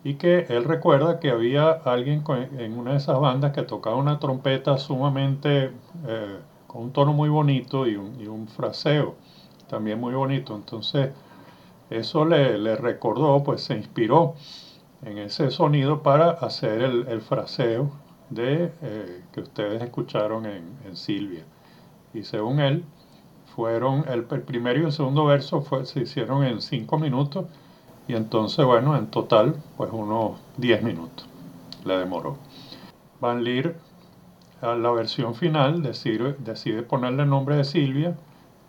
[0.06, 2.24] y que él recuerda que había alguien
[2.60, 5.72] en una de esas bandas que tocaba una trompeta sumamente
[6.08, 6.38] eh,
[6.68, 9.16] con un tono muy bonito y un, un, fraseo
[9.68, 10.56] también muy bonito.
[10.56, 11.10] Entonces
[11.90, 14.36] eso le, le, recordó, pues se inspiró
[15.04, 17.90] en ese sonido para hacer el, el fraseo
[18.30, 21.46] de, eh, que ustedes escucharon en, Silvia.
[22.14, 22.86] Y según él,
[23.56, 27.48] fueron el, primero y el segundo verso se hicieron en cinco minutos
[28.08, 31.28] y entonces, bueno, en total, pues unos 10 minutos
[31.86, 32.38] le demoró.
[33.20, 33.78] Van Leer,
[34.62, 38.16] a la versión final, decide, decide ponerle el nombre de Silvia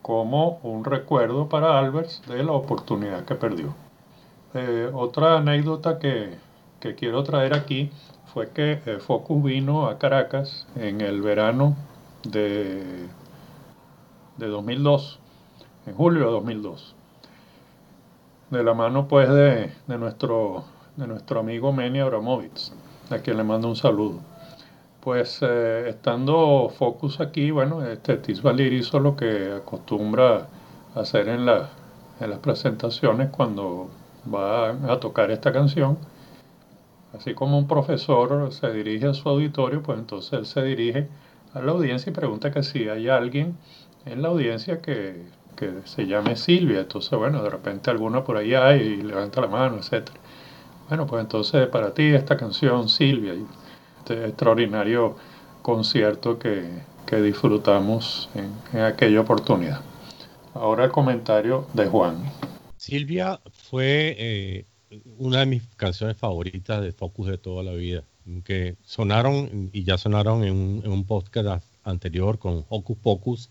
[0.02, 3.74] como un recuerdo para Albers de la oportunidad que perdió.
[4.54, 6.36] Eh, otra anécdota que,
[6.80, 7.90] que, quiero traer aquí
[8.32, 11.76] fue que eh, Focus vino a Caracas en el verano
[12.22, 13.06] de,
[14.36, 15.18] de 2002,
[15.86, 16.94] en julio de 2002,
[18.50, 20.64] de la mano pues de, de nuestro,
[20.96, 22.72] de nuestro amigo Meni Abramovich,
[23.10, 24.20] a quien le mando un saludo.
[25.00, 30.48] Pues eh, estando Focus aquí, bueno, este Tis Valir hizo lo que acostumbra
[30.94, 31.68] hacer en, la,
[32.20, 33.88] en las presentaciones cuando
[34.32, 35.98] va a tocar esta canción.
[37.16, 41.08] Así como un profesor se dirige a su auditorio, pues entonces él se dirige
[41.54, 43.56] a la audiencia y pregunta que si hay alguien
[44.04, 45.24] en la audiencia que,
[45.56, 46.80] que se llame Silvia.
[46.80, 50.10] Entonces, bueno, de repente alguna por ahí hay y levanta la mano, etc.
[50.88, 53.34] Bueno, pues entonces para ti esta canción, Silvia,
[53.98, 55.16] este extraordinario
[55.62, 56.68] concierto que,
[57.06, 59.80] que disfrutamos en, en aquella oportunidad.
[60.54, 62.22] Ahora el comentario de Juan.
[62.76, 64.64] Silvia fue eh,
[65.18, 68.04] una de mis canciones favoritas de Focus de toda la vida,
[68.44, 70.54] que sonaron y ya sonaron en
[70.88, 73.50] un, podcast anterior con Hocus Pocus.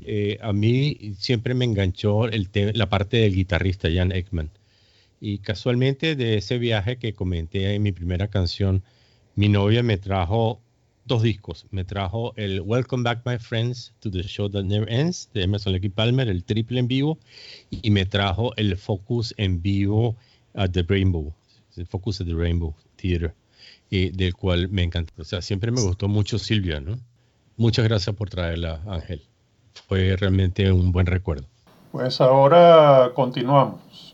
[0.00, 4.50] Eh, a mí siempre me enganchó la parte del guitarrista Jan Ekman.
[5.20, 8.82] Y casualmente de ese viaje que comenté en mi primera canción,
[9.36, 10.60] mi novia me trajo
[11.06, 11.66] dos discos.
[11.70, 15.72] Me trajo el Welcome Back My Friends to the Show That Never Ends de Emerson
[15.72, 17.18] Lake Palmer, el triple en vivo,
[17.70, 20.16] y me trajo el Focus en vivo
[20.54, 21.34] at the Rainbow,
[21.76, 23.34] el Focus at the Rainbow Theater,
[23.90, 25.12] y del cual me encantó.
[25.18, 26.98] O sea, siempre me gustó mucho Silvia, ¿no?
[27.56, 29.22] Muchas gracias por traerla, Ángel.
[29.88, 31.46] Fue realmente un buen recuerdo.
[31.92, 34.13] Pues ahora continuamos.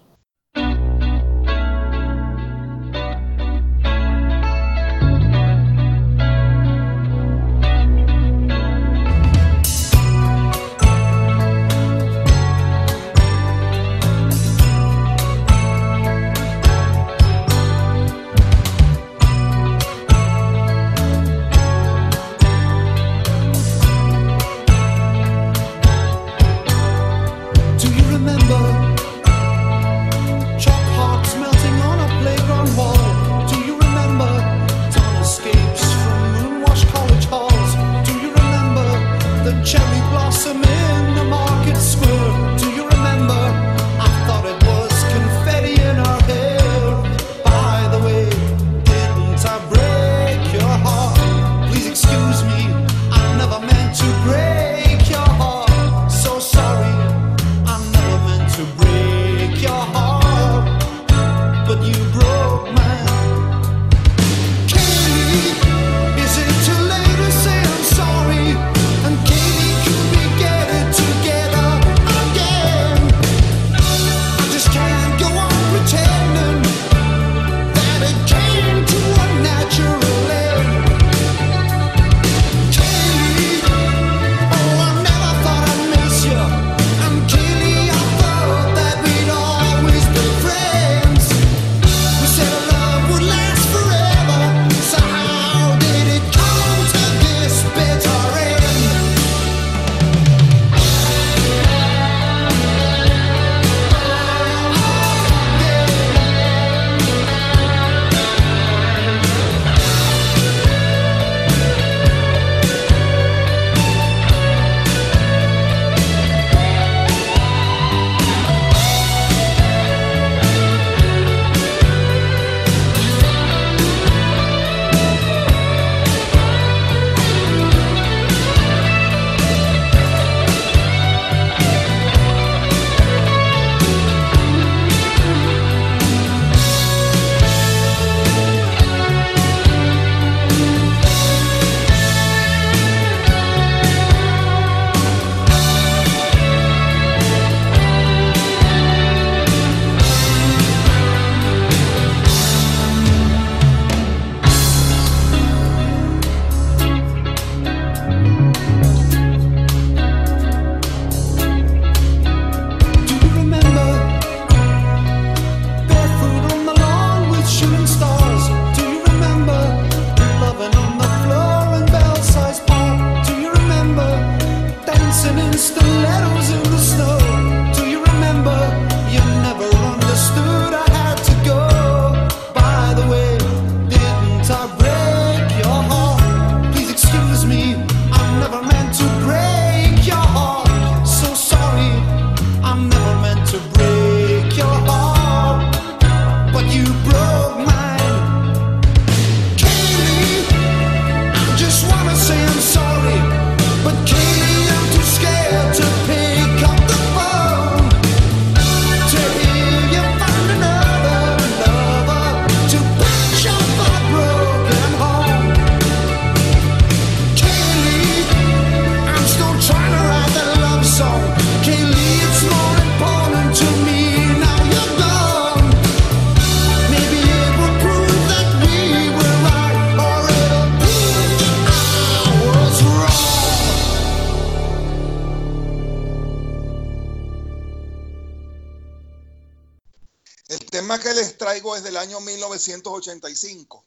[242.69, 243.85] 1985,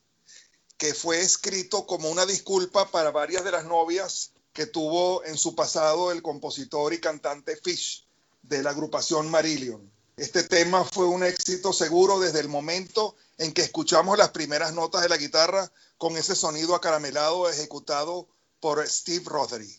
[0.77, 5.55] que fue escrito como una disculpa para varias de las novias que tuvo en su
[5.55, 8.05] pasado el compositor y cantante Fish
[8.43, 9.91] de la agrupación Marillion.
[10.15, 15.01] Este tema fue un éxito seguro desde el momento en que escuchamos las primeras notas
[15.01, 18.27] de la guitarra con ese sonido acaramelado ejecutado
[18.59, 19.75] por Steve Rothery.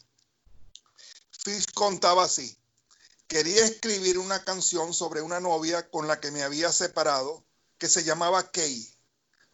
[1.31, 2.57] Fish contaba así,
[3.29, 7.45] quería escribir una canción sobre una novia con la que me había separado
[7.79, 8.95] que se llamaba Kay,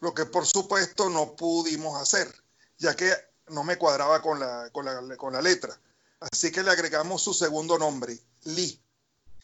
[0.00, 2.32] lo que por supuesto no pudimos hacer,
[2.78, 3.12] ya que
[3.48, 5.78] no me cuadraba con la, con la, con la letra.
[6.20, 8.80] Así que le agregamos su segundo nombre, Lee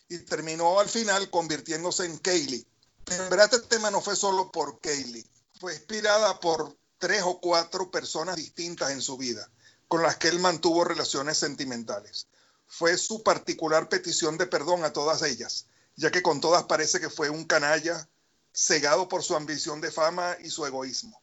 [0.08, 2.66] y terminó al final convirtiéndose en Kaylee.
[3.06, 5.26] En verdad este tema no fue solo por Kaylee,
[5.60, 9.48] fue inspirada por tres o cuatro personas distintas en su vida,
[9.88, 12.26] con las que él mantuvo relaciones sentimentales.
[12.66, 17.10] Fue su particular petición de perdón a todas ellas, ya que con todas parece que
[17.10, 18.08] fue un canalla
[18.56, 21.20] cegado por su ambición de fama y su egoísmo.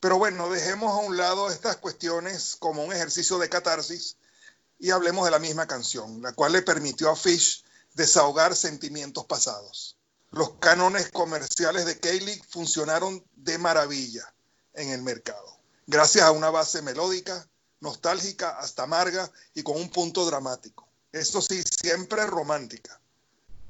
[0.00, 4.16] Pero bueno, dejemos a un lado estas cuestiones como un ejercicio de catarsis
[4.80, 7.64] y hablemos de la misma canción, la cual le permitió a Fish
[7.94, 9.96] desahogar sentimientos pasados.
[10.32, 14.34] Los cánones comerciales de Kaylee funcionaron de maravilla
[14.74, 20.26] en el mercado, gracias a una base melódica, nostálgica, hasta amarga y con un punto
[20.26, 20.88] dramático.
[21.12, 23.00] Esto sí, siempre romántica.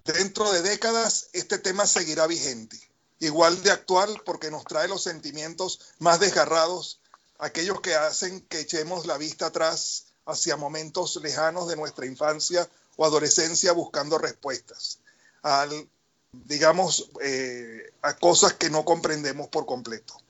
[0.05, 2.79] Dentro de décadas, este tema seguirá vigente,
[3.21, 7.01] igual de actual porque nos trae los sentimientos más desgarrados,
[7.39, 13.07] aquellos que hacen que echemos la vista atrás hacia momentos lejanos de nuestra infancia o
[13.07, 14.99] adolescencia buscando respuestas
[15.41, 15.89] al,
[16.33, 20.21] digamos, eh, a cosas que no comprendemos por completo.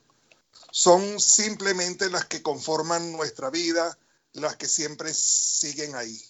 [0.71, 3.97] Son simplemente las que conforman nuestra vida,
[4.31, 6.21] las que siempre siguen ahí.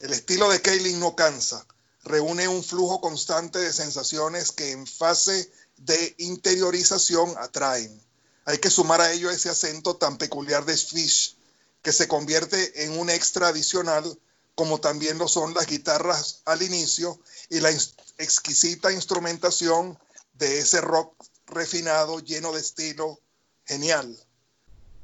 [0.00, 1.66] El estilo de Kaylin no cansa,
[2.08, 8.02] reúne un flujo constante de sensaciones que en fase de interiorización atraen.
[8.44, 11.36] Hay que sumar a ello ese acento tan peculiar de Fish,
[11.82, 14.18] que se convierte en un extra adicional
[14.54, 17.70] como también lo son las guitarras al inicio y la
[18.18, 19.96] exquisita instrumentación
[20.32, 21.14] de ese rock
[21.46, 23.20] refinado, lleno de estilo,
[23.66, 24.18] genial.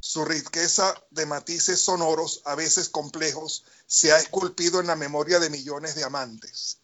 [0.01, 5.51] Su riqueza de matices sonoros, a veces complejos, se ha esculpido en la memoria de
[5.51, 6.79] millones de amantes.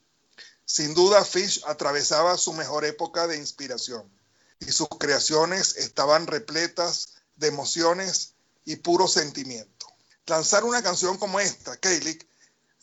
[0.72, 4.08] Sin duda, Fish atravesaba su mejor época de inspiración
[4.60, 9.88] y sus creaciones estaban repletas de emociones y puro sentimiento.
[10.26, 12.24] Lanzar una canción como esta, Kaylee,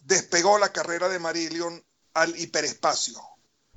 [0.03, 1.81] despegó la carrera de Marillion
[2.13, 3.21] al hiperespacio.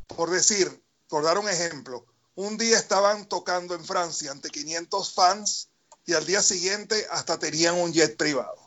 [0.08, 2.04] Por decir, por dar un ejemplo,
[2.34, 5.68] un día estaban tocando en Francia ante 500 fans
[6.04, 8.58] y al día siguiente hasta tenían un jet privado.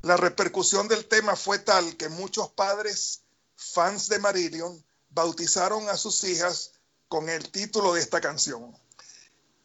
[0.00, 3.24] La repercusión del tema fue tal que muchos padres,
[3.60, 6.72] fans de Marillion, bautizaron a sus hijas
[7.08, 8.74] con el título de esta canción.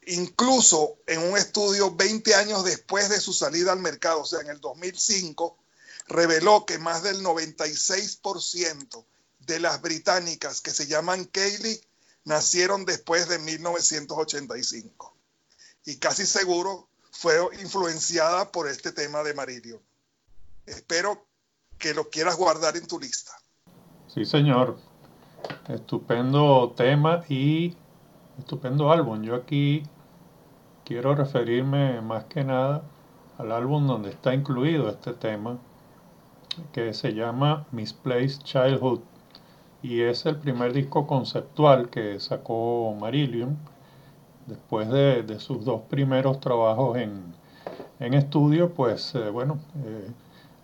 [0.08, 4.50] Incluso en un estudio 20 años después de su salida al mercado, o sea, en
[4.50, 5.58] el 2005,
[6.08, 9.06] reveló que más del 96%
[9.39, 11.82] de las británicas que se llaman Kaylee
[12.26, 15.16] nacieron después de 1985.
[15.86, 19.82] Y casi seguro fue influenciada por este tema de Marillion.
[20.66, 21.26] Espero
[21.78, 23.39] que lo quieras guardar en tu lista.
[24.16, 24.78] Sí, señor.
[25.68, 27.76] Estupendo tema y
[28.39, 29.22] estupendo álbum.
[29.24, 29.84] Yo aquí
[30.86, 32.84] quiero referirme más que nada
[33.38, 35.57] al álbum donde está incluido este tema,
[36.72, 39.01] que se llama Misplaced Childhood
[39.84, 43.57] y es el primer disco conceptual que sacó Marillion
[44.47, 47.34] después de, sus dos primeros trabajos en,
[48.13, 50.07] estudio pues eh, bueno eh,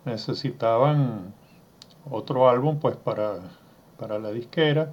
[0.06, 1.34] necesitaban
[2.10, 3.40] otro álbum pues para,
[3.98, 4.92] para la disquera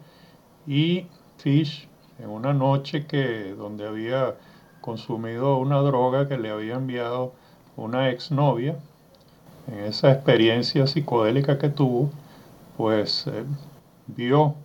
[0.68, 1.08] y
[1.38, 1.88] Fish
[2.20, 4.36] en una noche que donde había
[4.82, 7.34] consumido una droga que le había enviado
[7.76, 8.78] una exnovia
[9.68, 12.10] en esa experiencia psicodélica que tuvo,
[12.78, 13.44] pues eh,
[14.08, 14.56] vio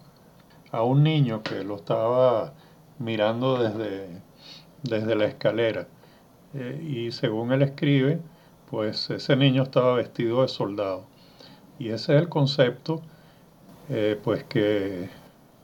[0.72, 2.53] a un niño que lo estaba
[2.99, 4.22] mirando desde,
[4.82, 5.86] desde la escalera.
[6.55, 8.20] Eh, y según él escribe,
[8.70, 11.07] pues ese niño estaba vestido de soldado.
[11.79, 13.03] Y ese es el concepto,
[13.89, 15.09] eh, pues que,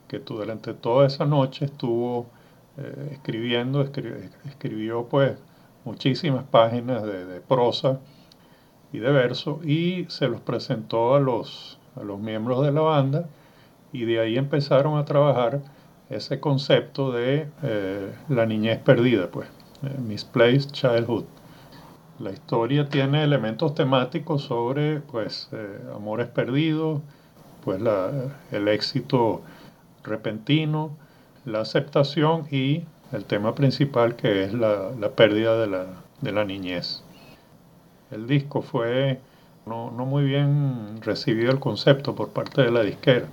[0.08, 2.26] que durante toda esa noche estuvo
[3.10, 5.36] escribiendo, escribió pues
[5.84, 8.00] muchísimas páginas de prosa
[8.92, 13.28] y de verso y se los presentó a los, a los miembros de la banda
[13.92, 15.60] y de ahí empezaron a trabajar
[16.08, 19.48] ese concepto de eh, la niñez perdida, pues,
[19.82, 21.24] eh, misplaced childhood.
[22.20, 27.00] La historia tiene elementos temáticos sobre, pues, eh, amores perdidos,
[27.64, 28.10] pues, la,
[28.50, 29.40] el éxito
[30.04, 30.90] repentino,
[31.46, 35.86] la aceptación y el tema principal que es la, la pérdida de la,
[36.20, 37.02] de la, niñez.
[38.10, 39.18] El disco fue
[39.64, 43.28] no, no, muy bien recibido el concepto por parte de la disquera.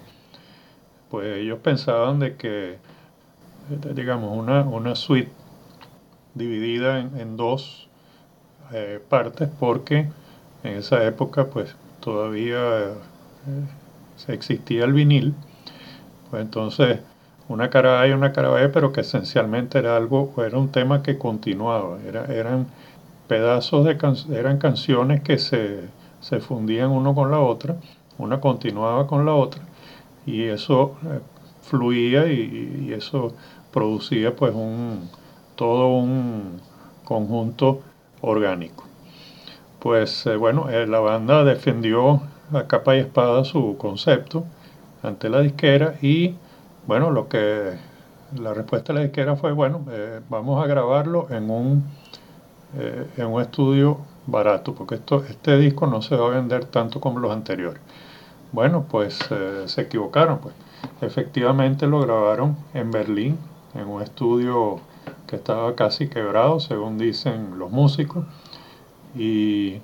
[1.12, 2.78] Pues ellos pensaban de que,
[3.94, 5.32] digamos, una, una suite
[6.36, 7.87] dividida en, en dos
[8.74, 10.10] eh, partes porque
[10.64, 12.94] en esa época pues todavía eh,
[14.16, 15.34] se existía el vinil.
[16.30, 17.00] Pues entonces
[17.50, 21.18] una cara y una cara B, pero que esencialmente era algo, era un tema que
[21.18, 22.68] continuaba, era, eran
[23.28, 23.98] pedazos de
[24.38, 25.82] eran canciones que se,
[26.20, 27.78] se, fundían uno con la otra,
[28.18, 29.62] una continuaba con la otra,
[30.26, 31.20] y eso eh,
[31.62, 33.34] fluía y, y, eso
[33.72, 35.10] producía pues un
[35.56, 36.60] todo un
[37.04, 37.82] conjunto
[38.22, 38.84] orgánico.
[39.80, 42.22] Pues eh, bueno, eh, la banda defendió
[42.54, 44.46] a capa y espada su concepto
[45.04, 46.36] ante la disquera y
[46.88, 47.74] bueno, lo que
[48.36, 51.84] la respuesta de la disquera fue, bueno, eh, vamos a grabarlo en un,
[53.18, 57.20] en un estudio barato, porque esto, este disco no se va a vender tanto como
[57.20, 57.82] los anteriores.
[58.52, 59.20] Bueno, pues
[59.66, 60.56] se equivocaron, pues.
[61.02, 63.38] Efectivamente lo grabaron en Berlín,
[63.76, 64.80] en un estudio
[65.28, 68.26] que estaba casi quebrado, según dicen los músicos,
[69.16, 69.80] y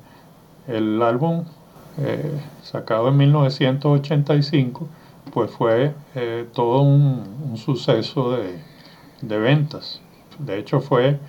[0.68, 1.46] el álbum
[2.64, 4.88] sacado en 1985
[5.32, 10.02] pues fue eh, todo un, suceso de, ventas.
[10.40, 11.20] De hecho fue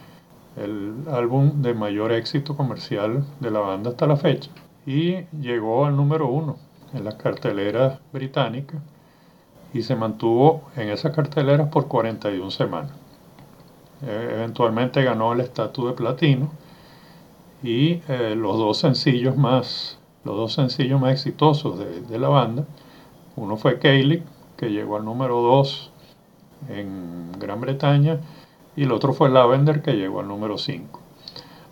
[0.56, 4.50] el álbum de mayor éxito comercial de la banda hasta la fecha
[4.86, 6.56] y llegó al número uno
[6.92, 8.80] en las carteleras británicas
[9.72, 13.03] y se mantuvo en esas carteleras por 41 semanas.
[14.02, 16.50] Eh, eventualmente ganó el estatus de platino.
[17.62, 22.64] Y eh, los dos sencillos más los dos sencillos más exitosos de, de la banda.
[23.36, 24.22] Uno fue Kaylee,
[24.56, 25.90] que llegó al número 2
[26.70, 28.20] en Gran Bretaña,
[28.76, 31.00] y el otro fue Lavender, que llegó al número 5.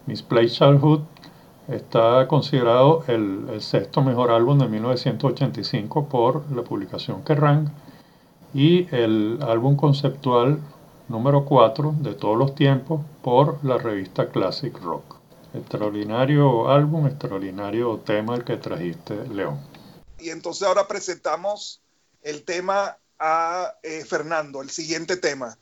[0.06, 1.00] Misplaced Childhood
[1.68, 7.70] está considerado el, sexto mejor álbum de 1985 por la publicación Kerrang
[8.52, 10.58] y el álbum conceptual
[11.12, 15.16] número 4 de todos los tiempos por la revista Classic Rock.
[15.54, 19.58] Extraordinario álbum, extraordinario tema el que trajiste, León
[20.22, 21.82] y entonces ahora presentamos
[22.22, 25.58] el tema a eh, Fernando, el siguiente tema.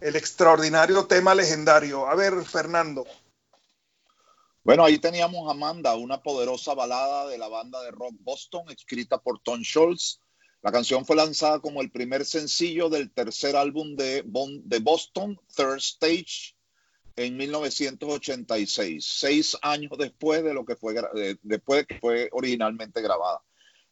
[0.00, 2.06] El extraordinario tema legendario.
[2.06, 3.06] A ver, Fernando.
[4.62, 9.38] Bueno, ahí teníamos Amanda, una poderosa balada de la banda de rock Boston, escrita por
[9.40, 10.20] Tom Scholz.
[10.62, 14.24] La canción fue lanzada como el primer sencillo del tercer álbum de,
[14.82, 16.56] Boston, Third Stage,
[17.14, 20.94] en 1986, seis años después de lo que fue,
[21.42, 23.45] después de que fue originalmente grabada.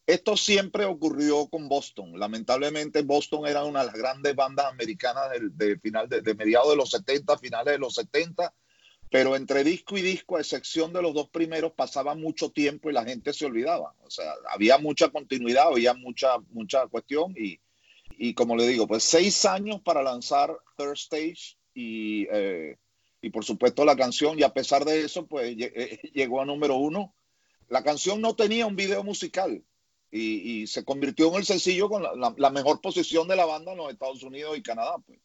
[0.06, 2.18] Esto siempre ocurrió con Boston.
[2.18, 6.76] Lamentablemente, Boston era una de las grandes bandas americanas de, final de, de mediados de
[6.76, 8.52] los 70, finales de los 70
[9.14, 12.92] pero entre disco y disco, a excepción de los dos primeros, pasaba mucho tiempo y
[12.92, 13.94] la gente se olvidaba.
[14.02, 17.60] O sea, había mucha continuidad, había mucha, mucha cuestión y,
[18.18, 22.76] y como le digo, pues seis años para lanzar Third Stage y, eh,
[23.22, 25.54] y por supuesto la canción y a pesar de eso, pues
[26.12, 27.14] llegó a número uno.
[27.68, 29.62] La canción no tenía un video musical
[30.16, 33.92] y, se convirtió en el sencillo con la, mejor posición de la banda en los
[33.92, 34.96] Estados Unidos y Canadá.
[35.04, 35.18] Pues.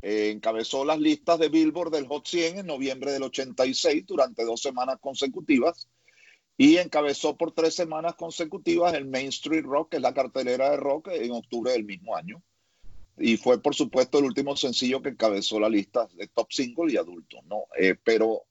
[0.00, 4.60] Eh, encabezó las listas de Billboard del Hot 100 en noviembre del 86 durante dos
[4.60, 5.86] semanas consecutivas
[6.56, 10.76] y encabezó por tres semanas consecutivas el Main Street Rock, que es la cartelera de
[10.76, 12.42] rock, en octubre del mismo año.
[13.18, 16.96] Y fue, por supuesto, el último sencillo que encabezó la lista de top single y
[16.96, 17.64] adultos, ¿no?
[17.78, 18.44] Eh, pero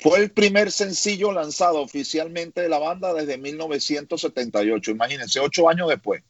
[0.00, 4.90] fue el primer sencillo lanzado oficialmente de la banda desde 1978.
[4.90, 6.22] Imagínense, ocho años después.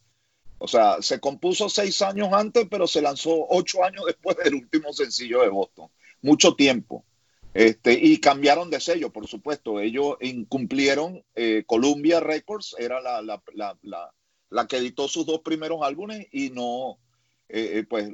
[0.59, 4.91] O sea, se compuso seis años antes, pero se lanzó ocho años después del último
[4.93, 5.89] sencillo de Boston.
[6.21, 7.05] Mucho tiempo.
[7.53, 9.79] Este, y cambiaron de sello, por supuesto.
[9.79, 14.13] Ellos incumplieron eh, Columbia Records, era la, la, la,
[14.49, 16.99] la, que editó sus dos primeros álbumes y no,
[17.49, 18.09] eh, eh, pues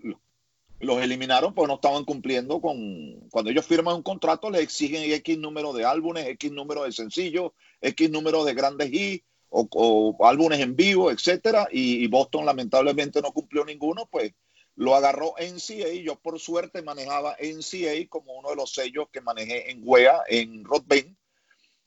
[0.84, 5.38] los eliminaron porque no estaban cumpliendo con, cuando ellos firman un contrato, les exigen X
[5.38, 10.75] número de álbumes, X número de sencillos, X número de grandes hits o, álbumes en
[10.75, 14.34] vivo, etcétera, y, Boston lamentablemente no cumplió ninguno, pues
[14.75, 15.93] lo agarró NCA.
[16.03, 20.65] Yo por suerte manejaba NCA como uno de los sellos que manejé en WEA, en
[20.65, 21.15] Rodbane,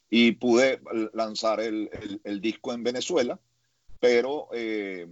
[0.08, 0.80] y pude
[1.12, 1.90] lanzar el,
[2.40, 3.40] disco en Venezuela,
[3.98, 5.08] pero eh,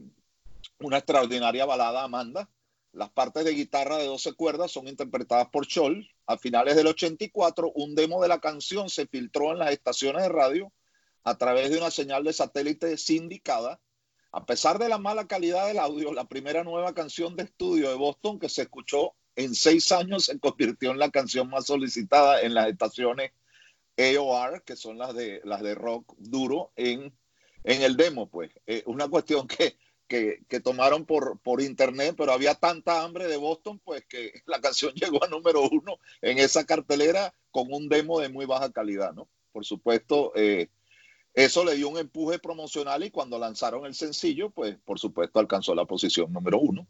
[0.78, 2.48] una extraordinaria balada, Amanda.
[2.94, 6.08] Las partes de guitarra de 12 cuerdas son interpretadas por Scholl.
[6.26, 10.28] A finales del 84, un demo de la canción se filtró en las estaciones de
[10.28, 10.72] radio
[11.24, 13.80] a través de una señal de satélite sindicada.
[14.30, 17.96] A pesar de la mala calidad del audio, la primera nueva canción de estudio de
[17.96, 22.54] Boston que se escuchó en seis años se convirtió en la canción más solicitada en
[22.54, 23.32] las estaciones
[23.98, 27.12] AOR, que son las de, las de rock duro, en,
[27.64, 28.52] en el demo, pues.
[28.66, 29.76] Eh, una cuestión que,
[30.14, 34.60] que, que, tomaron por, por internet, pero había tanta hambre de Boston, pues que la
[34.60, 39.12] canción llegó a número uno en esa cartelera con un demo de muy baja calidad,
[39.12, 39.28] ¿no?
[39.52, 40.68] Por supuesto, eh,
[41.32, 45.74] eso le dio un empuje promocional y cuando lanzaron el sencillo, pues por supuesto alcanzó
[45.74, 46.86] la posición número uno.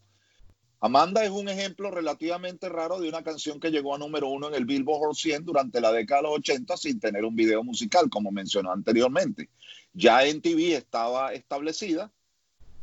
[0.79, 4.53] Amanda es un ejemplo relativamente raro de una canción que llegó a número uno en
[4.53, 8.31] el Billboard 100 durante la década de los 80 sin tener un video musical, como
[8.31, 9.49] mencionó anteriormente.
[9.93, 12.11] Ya en TV estaba establecida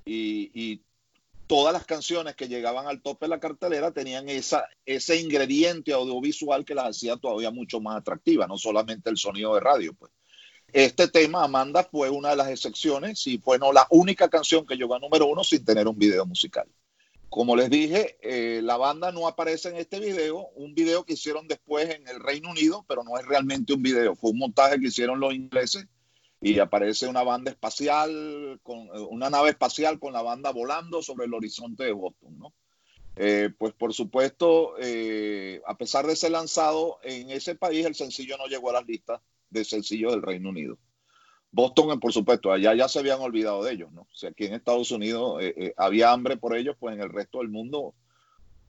[0.04, 0.80] y,
[1.48, 6.64] todas las canciones que llegaban al tope de la cartelera tenían esa, ese ingrediente audiovisual
[6.64, 9.92] que las hacía todavía mucho más atractivas, no solamente el sonido de radio.
[9.92, 10.10] Pues.
[10.72, 14.76] Este tema, Amanda, fue una de las excepciones y fue no la única canción que
[14.76, 16.66] llegó a número uno sin tener un video musical.
[17.28, 21.48] Como les dije, eh, la banda no aparece en este video, un video que hicieron
[21.48, 24.88] después en el Reino Unido, pero no es realmente un video, fue un montaje que
[24.88, 25.86] hicieron los ingleses
[26.42, 31.34] y aparece una banda espacial, con una nave espacial con la banda volando sobre el
[31.34, 32.52] horizonte de Boston, ¿no?
[33.14, 38.36] Eh, pues por supuesto, eh, a pesar de ser lanzado en ese país, el sencillo
[38.38, 39.20] no llegó a las listas
[39.50, 40.78] de sencillos del Reino Unido.
[41.52, 44.08] Boston, por supuesto, allá ya se habían olvidado de ellos, ¿no?
[44.12, 47.38] Sea, aquí en Estados Unidos eh, eh, había hambre por ellos, pues en el resto
[47.38, 47.94] del mundo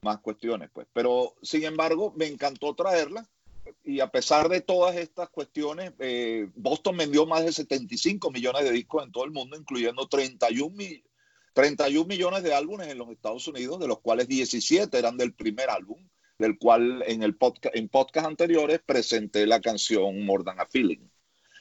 [0.02, 0.86] más cuestiones, pues.
[0.92, 3.26] Pero, sin embargo, me encantó traerla
[3.84, 8.72] y a pesar de todas estas cuestiones, eh, Boston vendió más de 75 millones de
[8.72, 10.74] discos en todo el mundo, incluyendo 31,
[11.52, 15.68] 31 millones de álbumes en los Estados Unidos, de los cuales 17 eran del primer
[15.68, 15.98] álbum
[16.38, 21.08] del cual en el podcast, en podcast anteriores presenté la canción More Than a Feeling.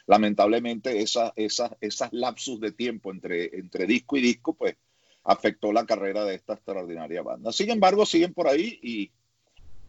[0.07, 4.75] Lamentablemente esas esa, esas lapsus de tiempo entre, entre disco y disco, pues
[5.23, 7.53] afectó la carrera de esta extraordinaria banda.
[7.53, 9.11] Sin embargo, siguen por ahí y,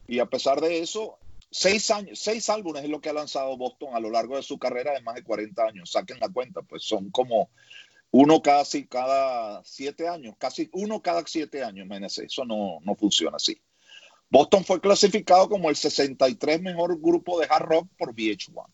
[0.06, 1.18] y a pesar de eso,
[1.54, 4.58] seis, años, seis álbumes es lo que ha lanzado Boston a lo largo de su
[4.58, 5.92] carrera de más de 40 años.
[5.92, 7.48] Saquen la cuenta, pues son como
[8.10, 11.86] uno casi cada siete años, casi uno cada siete años,
[12.18, 13.56] eso no, no funciona así.
[14.30, 18.66] Boston fue clasificado como el 63 mejor grupo de hard rock por VH1.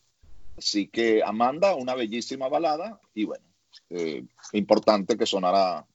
[0.56, 3.44] Así que Amanda, una bellísima balada y bueno,
[3.90, 5.86] eh, importante que sonara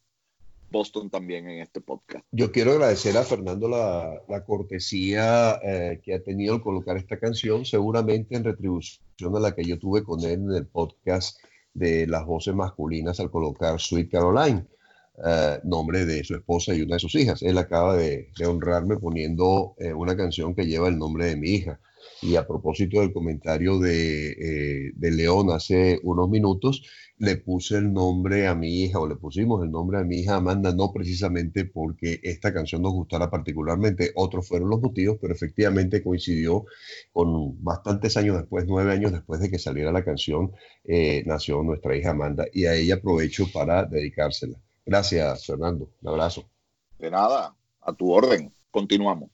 [0.75, 2.25] Boston también en este podcast.
[2.31, 7.63] Yo quiero agradecer a Fernando la, cortesía eh, que ha tenido al colocar esta canción,
[7.63, 11.39] seguramente en retribución a la que yo tuve con él en el podcast
[11.73, 14.65] de las voces masculinas al colocar Sweet Caroline,
[15.23, 17.41] eh, nombre de su esposa y una de sus hijas.
[17.41, 21.49] Él acaba de, de honrarme poniendo eh, una canción que lleva el nombre de mi
[21.51, 21.79] hija.
[22.21, 26.83] Y a propósito del comentario de, eh, de, León hace unos minutos,
[27.17, 30.35] le puse el nombre a mi hija o le pusimos el nombre a mi hija
[30.35, 36.03] Amanda, no precisamente porque esta canción nos gustara particularmente, otros fueron los motivos, pero efectivamente
[36.03, 36.65] coincidió
[37.11, 40.51] con bastantes años después, nueve años después de que saliera la canción,
[40.83, 44.59] eh, nació nuestra hija Amanda y a ella aprovecho para dedicársela.
[44.85, 45.89] Gracias, Fernando.
[46.01, 46.49] Un abrazo.
[46.99, 48.53] De nada, a tu orden.
[48.71, 49.29] Continuamos.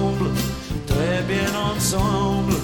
[0.00, 0.30] ensemble,
[0.86, 2.56] très bien ensemble.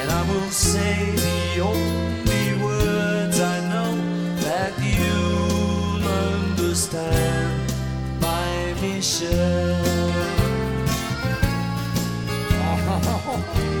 [0.00, 3.96] And I will say the only words I know
[4.40, 7.72] that you'll understand,
[8.20, 9.82] my Michel.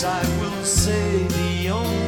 [0.00, 2.07] I will say the only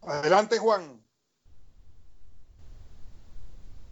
[0.00, 1.02] Adelante, Juan.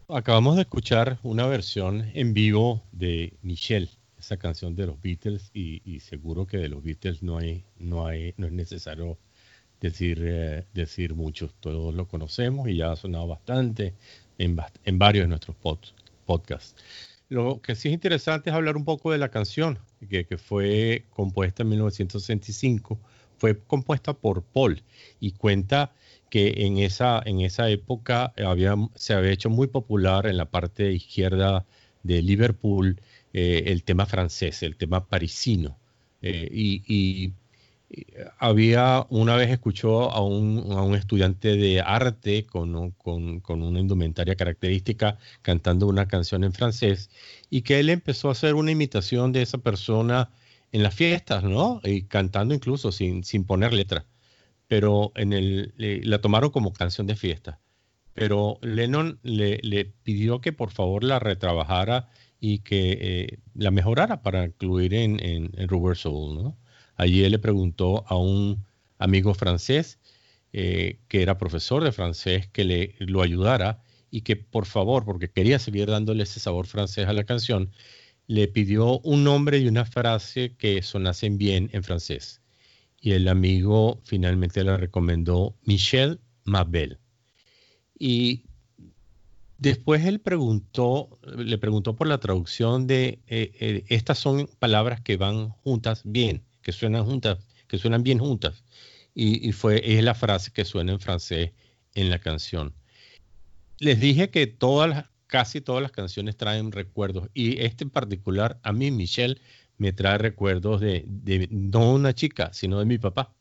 [0.09, 6.01] Acabamos de escuchar una versión en vivo de Michelle, esa canción de los Beatles, y,
[6.01, 9.19] seguro que de los Beatles no hay, no hay, no es necesario
[9.83, 11.51] decir, eh, decir mucho.
[11.61, 13.93] Todos lo conocemos y ya ha sonado bastante
[14.39, 15.57] en, en varios de nuestros
[16.25, 16.75] podcasts.
[17.29, 19.79] Lo que sí es interesante es hablar un poco de la canción,
[20.09, 22.99] que, que fue compuesta en 1965,
[23.39, 24.83] fue compuesta por Paul
[25.21, 25.93] y cuenta
[26.31, 30.93] que en esa, en esa época había, se había hecho muy popular en la parte
[30.93, 31.65] izquierda
[32.03, 33.01] de Liverpool
[33.33, 35.77] eh, el tema francés, el tema parisino.
[36.23, 37.33] Eh, y,
[38.39, 43.81] había, una vez escuchó a un, a un estudiante de arte con, con, con, una
[43.81, 47.11] indumentaria característica cantando una canción en francés
[47.51, 50.31] y que él empezó a hacer una imitación de esa persona
[50.73, 51.81] en las fiestas, ¿no?
[51.85, 54.07] Y cantando incluso sin, sin poner letra
[54.69, 57.61] pero en el, la tomaron como canción de fiesta.
[58.15, 62.09] Pero Lennon le, pidió que por favor la retrabajara
[62.41, 66.35] y que eh, la mejorara para incluir en, en, Rubber Soul.
[66.43, 66.57] ¿no?
[66.97, 68.65] Allí le preguntó a un
[68.99, 69.99] amigo francés
[70.53, 75.29] eh, que era profesor de francés que le, lo ayudara y que por favor, porque
[75.29, 77.73] quería seguir dándole ese sabor francés a la canción,
[78.29, 82.41] le pidió un nombre y una frase que sonasen bien en francés.
[83.01, 86.99] Y el amigo finalmente le recomendó Michel Mabel.
[87.99, 88.45] Y
[89.59, 95.17] después él preguntó, le preguntó por la traducción de eh, eh, estas son palabras que
[95.17, 97.39] van juntas bien, que suenan juntas,
[97.69, 98.65] que suenan bien juntas.
[99.15, 101.53] Y, fue, es la frase que suena en francés
[101.95, 102.75] en la canción.
[103.79, 108.59] Les dije que todas las, casi todas las canciones traen recuerdos y este en particular,
[108.65, 109.41] a mí, Michelle,
[109.79, 113.33] me trae recuerdos de, de no una chica, sino de mi papá.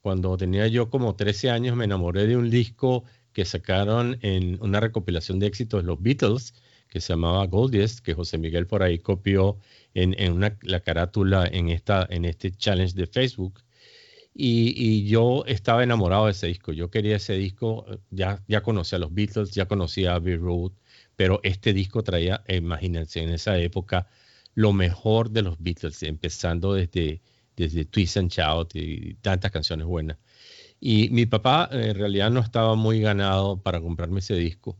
[0.00, 4.80] Cuando tenía yo como 13 años me enamoré de un disco que sacaron en una
[4.80, 6.54] recopilación de éxitos los Beatles,
[6.88, 9.58] que se llamaba Goldiest, que José Miguel por ahí copió
[9.94, 13.60] en, una, la carátula en, esta, en este challenge de Facebook.
[14.38, 16.72] Y, yo estaba enamorado de ese disco.
[16.72, 20.72] Yo quería ese disco, ya, ya conocía a los Beatles, ya conocía a Abbey Road,
[21.16, 24.08] pero este disco traía, imagínense, en esa época,
[24.54, 27.22] lo mejor de los Beatles, empezando desde,
[27.56, 30.18] desde Twist and Shout y tantas canciones buenas.
[30.80, 34.78] Y mi papá en realidad no estaba muy ganado para comprarme ese disco.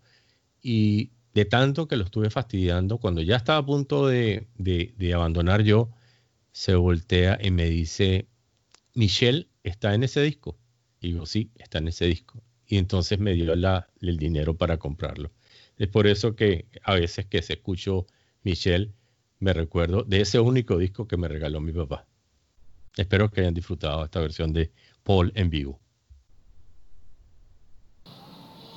[0.62, 4.46] Y de tanto que lo estuve fastidiando, cuando ya estaba a punto de,
[5.14, 5.90] abandonar yo,
[6.50, 8.26] se voltea y me dice,
[8.94, 10.56] Michelle, ¿está en ese disco?
[10.98, 12.42] Y digo, sí, está en ese disco.
[12.66, 15.30] Y entonces me dio el dinero para comprarlo.
[15.76, 18.06] Es por eso que a veces que se escucho
[18.42, 18.94] Michelle,
[19.38, 22.06] me recuerdo de ese único disco que me regaló mi papá.
[22.96, 24.72] Espero que hayan disfrutado esta versión de
[25.02, 25.82] Paul en vivo.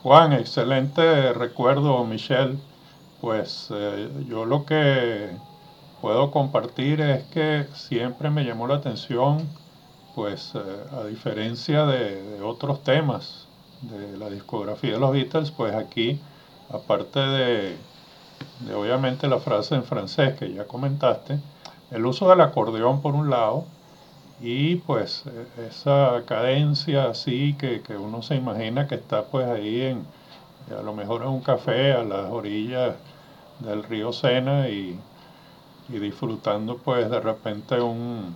[0.02, 2.58] Juan, excelente recuerdo, Michelle.
[3.20, 5.30] Pues eh, yo lo que
[6.00, 9.46] puedo compartir es que siempre me llamó la atención,
[10.16, 10.60] pues eh,
[10.94, 13.48] a diferencia de, otros temas
[13.82, 16.22] de la discografía de los Beatles, pues aquí,
[16.70, 17.78] aparte de,
[18.62, 21.40] de obviamente la frase en francés que ya comentaste,
[21.92, 23.66] el uso del acordeón por un lado,
[24.42, 30.06] y pues e, esa cadencia así que, uno se imagina que está pues ahí en,
[30.78, 32.96] a lo mejor en un café a las orillas
[33.60, 35.00] del río Sena y,
[35.90, 38.36] disfrutando pues de repente un,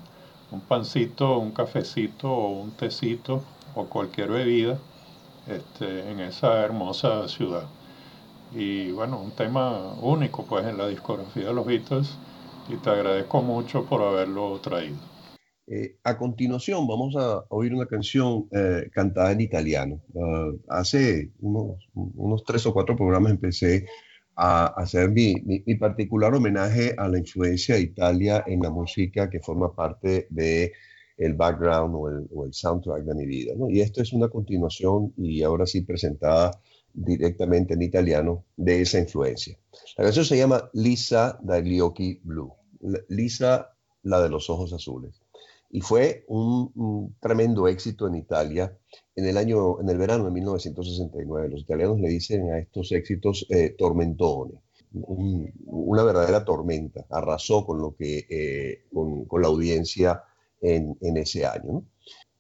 [0.68, 3.44] pancito, un cafecito o un tecito
[3.76, 4.80] o cualquier bebida
[5.48, 7.66] este, en esa hermosa ciudad.
[8.56, 12.18] Y bueno, un tema único pues en la discografía de los Beatles
[12.70, 15.13] y te agradezco mucho por haberlo traído.
[15.66, 20.02] Eh, a continuación vamos a oír una canción eh, cantada en italiano.
[20.20, 23.86] Ah, hace unos, tres o cuatro programas empecé
[24.36, 25.36] a hacer mi,
[25.80, 30.74] particular homenaje a la influencia de Italia en la música que forma parte de
[31.18, 33.54] el background o el, soundtrack de mi vida.
[33.70, 36.60] Y esto es una continuación y ahora sí presentada
[36.94, 39.58] directamente en italiano de esa influencia.
[39.98, 42.52] La canción se llama Lisa dagli occhi blu.
[43.08, 43.70] Lisa,
[44.02, 45.23] la de los ojos azules
[45.74, 48.78] y fue un, tremendo éxito en Italia
[49.16, 51.50] en el año, en el verano de 1969.
[51.50, 54.62] Los italianos le dicen a estos éxitos eh, tormentone,
[54.94, 57.08] una verdadera tormenta.
[57.10, 60.22] Arrasó con lo que, eh, con, la audiencia
[60.62, 61.84] en, ese año.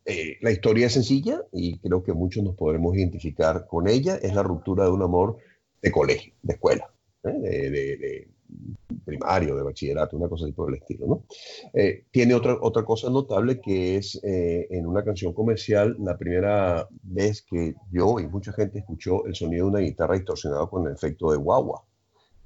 [0.05, 4.15] Eh, la historia es sencilla y creo que muchos nos podremos identificar con ella.
[4.21, 5.37] Es la ruptura de un amor
[5.81, 6.93] de colegio, de escuela,
[7.23, 8.27] de,
[9.05, 11.23] primario, de bachillerato, una cosa así por el estilo.
[11.73, 16.87] Eh, tiene otra, otra cosa notable que es eh, en una canción comercial la primera
[17.03, 20.93] vez que yo y mucha gente escuchó el sonido de una guitarra distorsionada con el
[20.93, 21.83] efecto de guagua,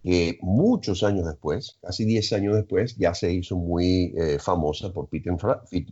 [0.03, 5.07] que muchos años después, casi 10 años después, ya se hizo muy eh, famosa por
[5.09, 5.33] Peter,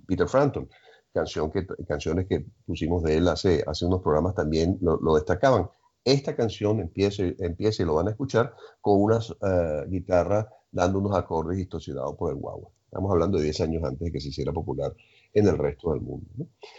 [0.07, 0.69] Peter Frampton.
[1.13, 5.69] Canción que, canciones que pusimos de él hace, hace unos programas también lo destacaban.
[6.05, 11.17] Esta canción empieza, empieza y lo van a escuchar con una uh, guitarra dando unos
[11.17, 12.69] acordes distorsionados por el guagua.
[12.85, 14.95] Estamos hablando de 10 años antes de que se hiciera popular
[15.33, 16.27] en el resto del mundo.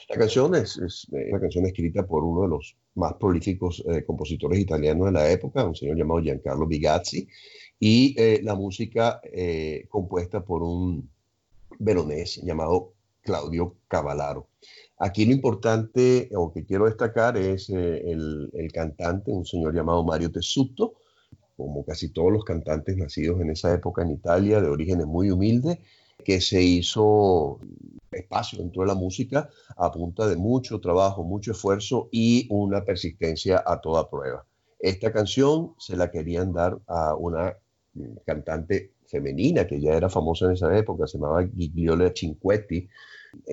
[0.08, 4.58] La canción es, es, una canción escrita por uno de los más prolíficos eh, compositores
[4.58, 7.28] italianos de la época, un señor llamado Giancarlo Bigazzi,
[7.78, 11.10] y eh, la música eh, compuesta por un
[11.78, 14.48] veronés llamado Claudio Cavallaro.
[14.98, 20.32] Aquí lo importante o que quiero destacar es eh, el, cantante, un señor llamado Mario
[20.32, 20.94] Tessuto,
[21.56, 25.78] como casi todos los cantantes nacidos en esa época en Italia, de orígenes muy humildes,
[26.24, 27.58] que se hizo
[28.10, 33.62] espacio dentro de la música a punta de mucho trabajo, mucho esfuerzo y una persistencia
[33.66, 34.46] a toda prueba.
[34.78, 37.54] Esta canción se la querían dar a una
[38.24, 42.88] cantante femenina que ya era famosa en esa época, se llamaba Gigliola Cinquetti,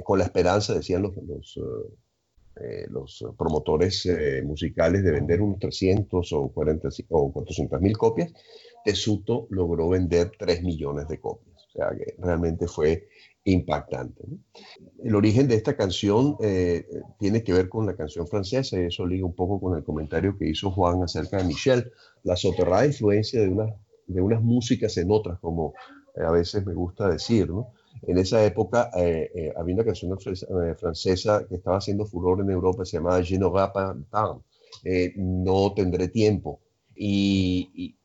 [0.04, 2.88] con la esperanza, decían los, los, eh, eh,
[3.38, 8.32] promotores eh, musicales de vender unos 300 o, 40, o 400 mil copias,
[8.86, 11.56] Tesuto logró vender 3 millones de copias.
[11.68, 13.08] O sea que realmente fue
[13.46, 14.24] impactante.
[15.04, 16.86] El origen de esta canción eh,
[17.20, 20.38] tiene que ver con la canción francesa y eso liga un poco con el comentario
[20.38, 21.92] que hizo Juan acerca de Michel,
[22.24, 23.66] la soterrada influencia de, una,
[24.08, 25.74] de unas músicas en otras, como
[26.16, 27.74] a veces me gusta decir, ¿no?
[28.06, 32.50] En esa época eh, eh, había una canción eh, francesa que estaba haciendo furor en
[32.50, 33.94] Europa, se llamaba Je pas
[35.16, 36.60] No tendré tiempo.
[36.96, 37.96] Y,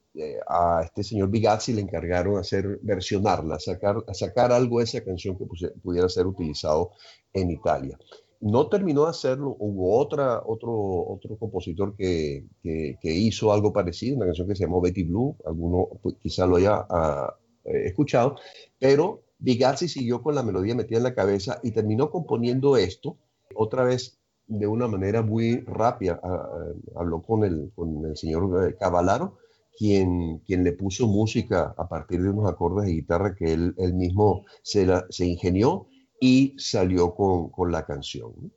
[0.49, 5.45] a este señor Bigazzi le encargaron hacer versionarla, sacar, sacar algo de esa canción que
[5.81, 6.91] pudiera ser utilizado
[7.33, 7.97] en Italia.
[8.41, 14.27] No terminó de hacerlo, hubo otra, otro, otro compositor que, que, hizo algo parecido, una
[14.27, 18.37] canción que se llamó Betty Blue, alguno pues, quizá lo haya ah, escuchado,
[18.81, 23.17] pero Bigazzi siguió con la melodía metida en la cabeza y terminó componiendo esto,
[23.55, 26.21] otra vez de una manera muy rápida.
[26.23, 27.73] Ah, ah, habló con el,
[28.17, 29.39] señor eh, Cavalaro,
[29.77, 34.45] quien, quien le puso música a partir de unos acordes de guitarra que él, mismo
[34.63, 35.87] se, se ingenió
[36.21, 38.53] y salió con, con la canción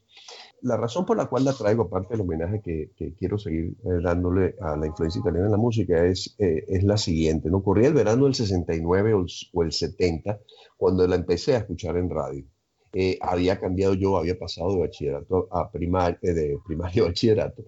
[0.63, 4.55] la razón por la cual la traigo, aparte del homenaje que, quiero seguir eh, dándole
[4.61, 7.49] a la influencia italiana en la música, es, eh, es la siguiente.
[7.49, 7.57] ¿no?
[7.57, 9.13] Ocurría el verano del 69
[9.53, 10.39] o el, 70,
[10.77, 12.45] cuando la empecé a escuchar en radio.
[12.93, 17.63] Eh, había cambiado yo, había pasado de bachillerato a primaria, de primaria a bachillerato.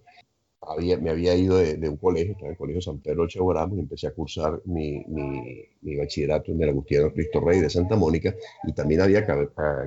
[0.62, 3.82] Había, me había ido de, un colegio, estaba en el Colegio San Pedro Chevoramos, y
[3.82, 8.34] empecé a cursar mi, mi, mi bachillerato en el Agustino Cristo Rey de Santa Mónica,
[8.66, 9.26] y también había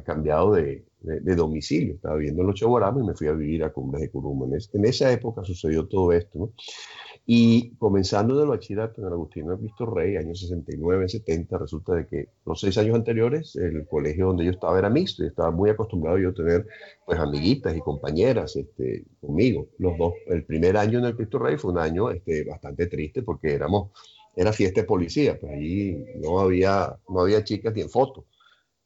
[0.05, 1.95] cambiado de, de, domicilio.
[1.95, 4.47] Estaba viviendo en los Chaguaramas y me fui a vivir a Cumbres de Curuma.
[4.47, 6.53] En, esa época sucedió todo esto.
[7.29, 12.07] Y comenzando del bachillerato en el Agustino de Cristo Rey, años 69, 70, resulta de
[12.07, 15.71] que los seis años anteriores el colegio donde yo estaba era mixto y estaba muy
[15.71, 16.67] acostumbrado yo a tener
[17.05, 20.15] pues amiguitas y compañeras este, conmigo, los dos.
[20.29, 23.91] El primer año en el Cristo Rey fue un año este, bastante triste porque éramos,
[24.37, 28.25] era fiesta de policía, pues allí no había, no había chicas ni en fotos.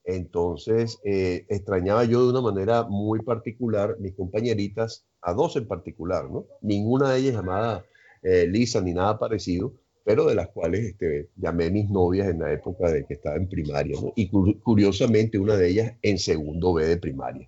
[0.03, 6.29] Entonces, eh, extrañaba yo de una manera muy particular mis compañeritas, a dos en particular,
[6.29, 6.47] ¿no?
[6.61, 7.85] Ninguna de ellas llamada
[8.23, 9.73] eh, Lisa ni nada parecido,
[10.03, 13.47] pero de las cuales este, llamé mis novias en la época de que estaba en
[13.47, 14.11] primaria, ¿no?
[14.15, 17.47] Y curiosamente una de ellas en segundo B de primaria.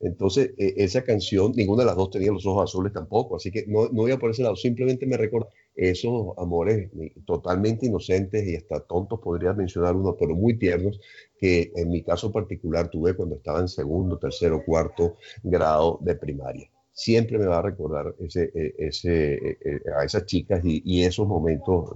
[0.00, 3.66] Entonces, e, esa canción, ninguna de las dos tenía los ojos azules tampoco, así que
[3.66, 6.90] no, no voy a por ese lado, simplemente me recuerda esos amores
[7.24, 11.00] totalmente inocentes y hasta tontos, podría mencionar uno, pero muy tiernos,
[11.38, 16.70] que en mi caso particular tuve cuando estaba en segundo, tercero, cuarto grado de primaria.
[16.92, 21.26] Siempre me va a recordar ese, e, ese, e, a esas chicas y, y esos
[21.26, 21.94] momentos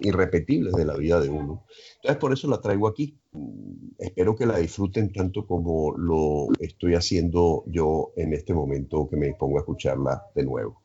[0.00, 1.64] irrepetibles de la vida de uno.
[1.96, 3.18] Entonces, por eso la traigo aquí.
[3.98, 9.34] Espero que la disfruten tanto como lo estoy haciendo yo en este momento que me
[9.34, 10.82] pongo a escucharla de nuevo.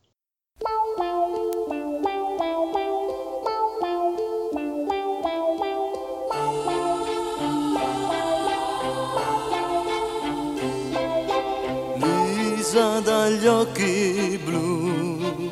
[13.43, 15.51] Dagli occhi blu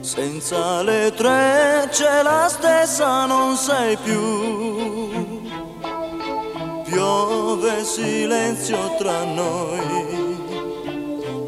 [0.00, 5.42] senza le trecce la stessa non sei più.
[6.84, 10.38] Piove silenzio tra noi,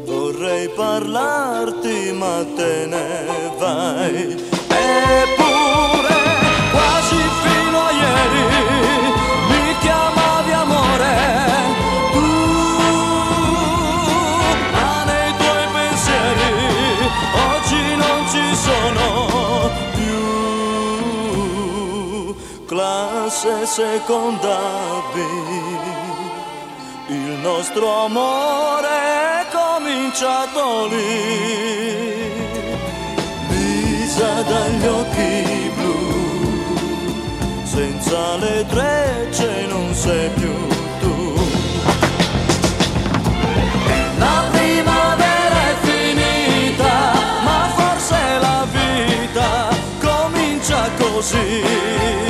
[0.03, 4.46] vorrei parlarti ma te ne vai.
[23.77, 24.57] Seconda
[25.13, 25.15] B.
[27.09, 32.31] Il nostro amore è cominciato lì.
[33.49, 36.63] Lisa dagli occhi blu,
[37.65, 40.55] senza le trecce non sei più
[40.99, 41.35] tu.
[44.17, 47.13] La primavera è finita,
[47.43, 49.69] ma forse la vita
[50.01, 52.26] comincia così.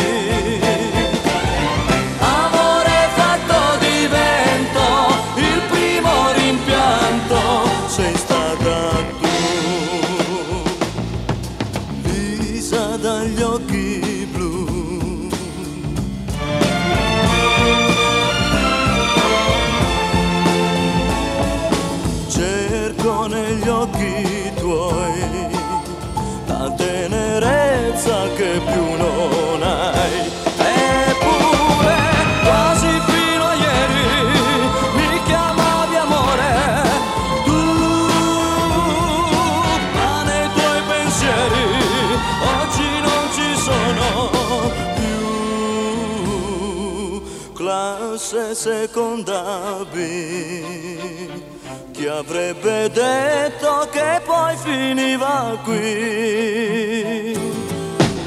[52.57, 57.37] Avrebbe detto che poi finiva qui.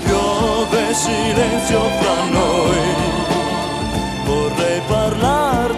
[0.05, 2.78] Piove silenzio fra noi,
[4.24, 5.70] vorrei parlare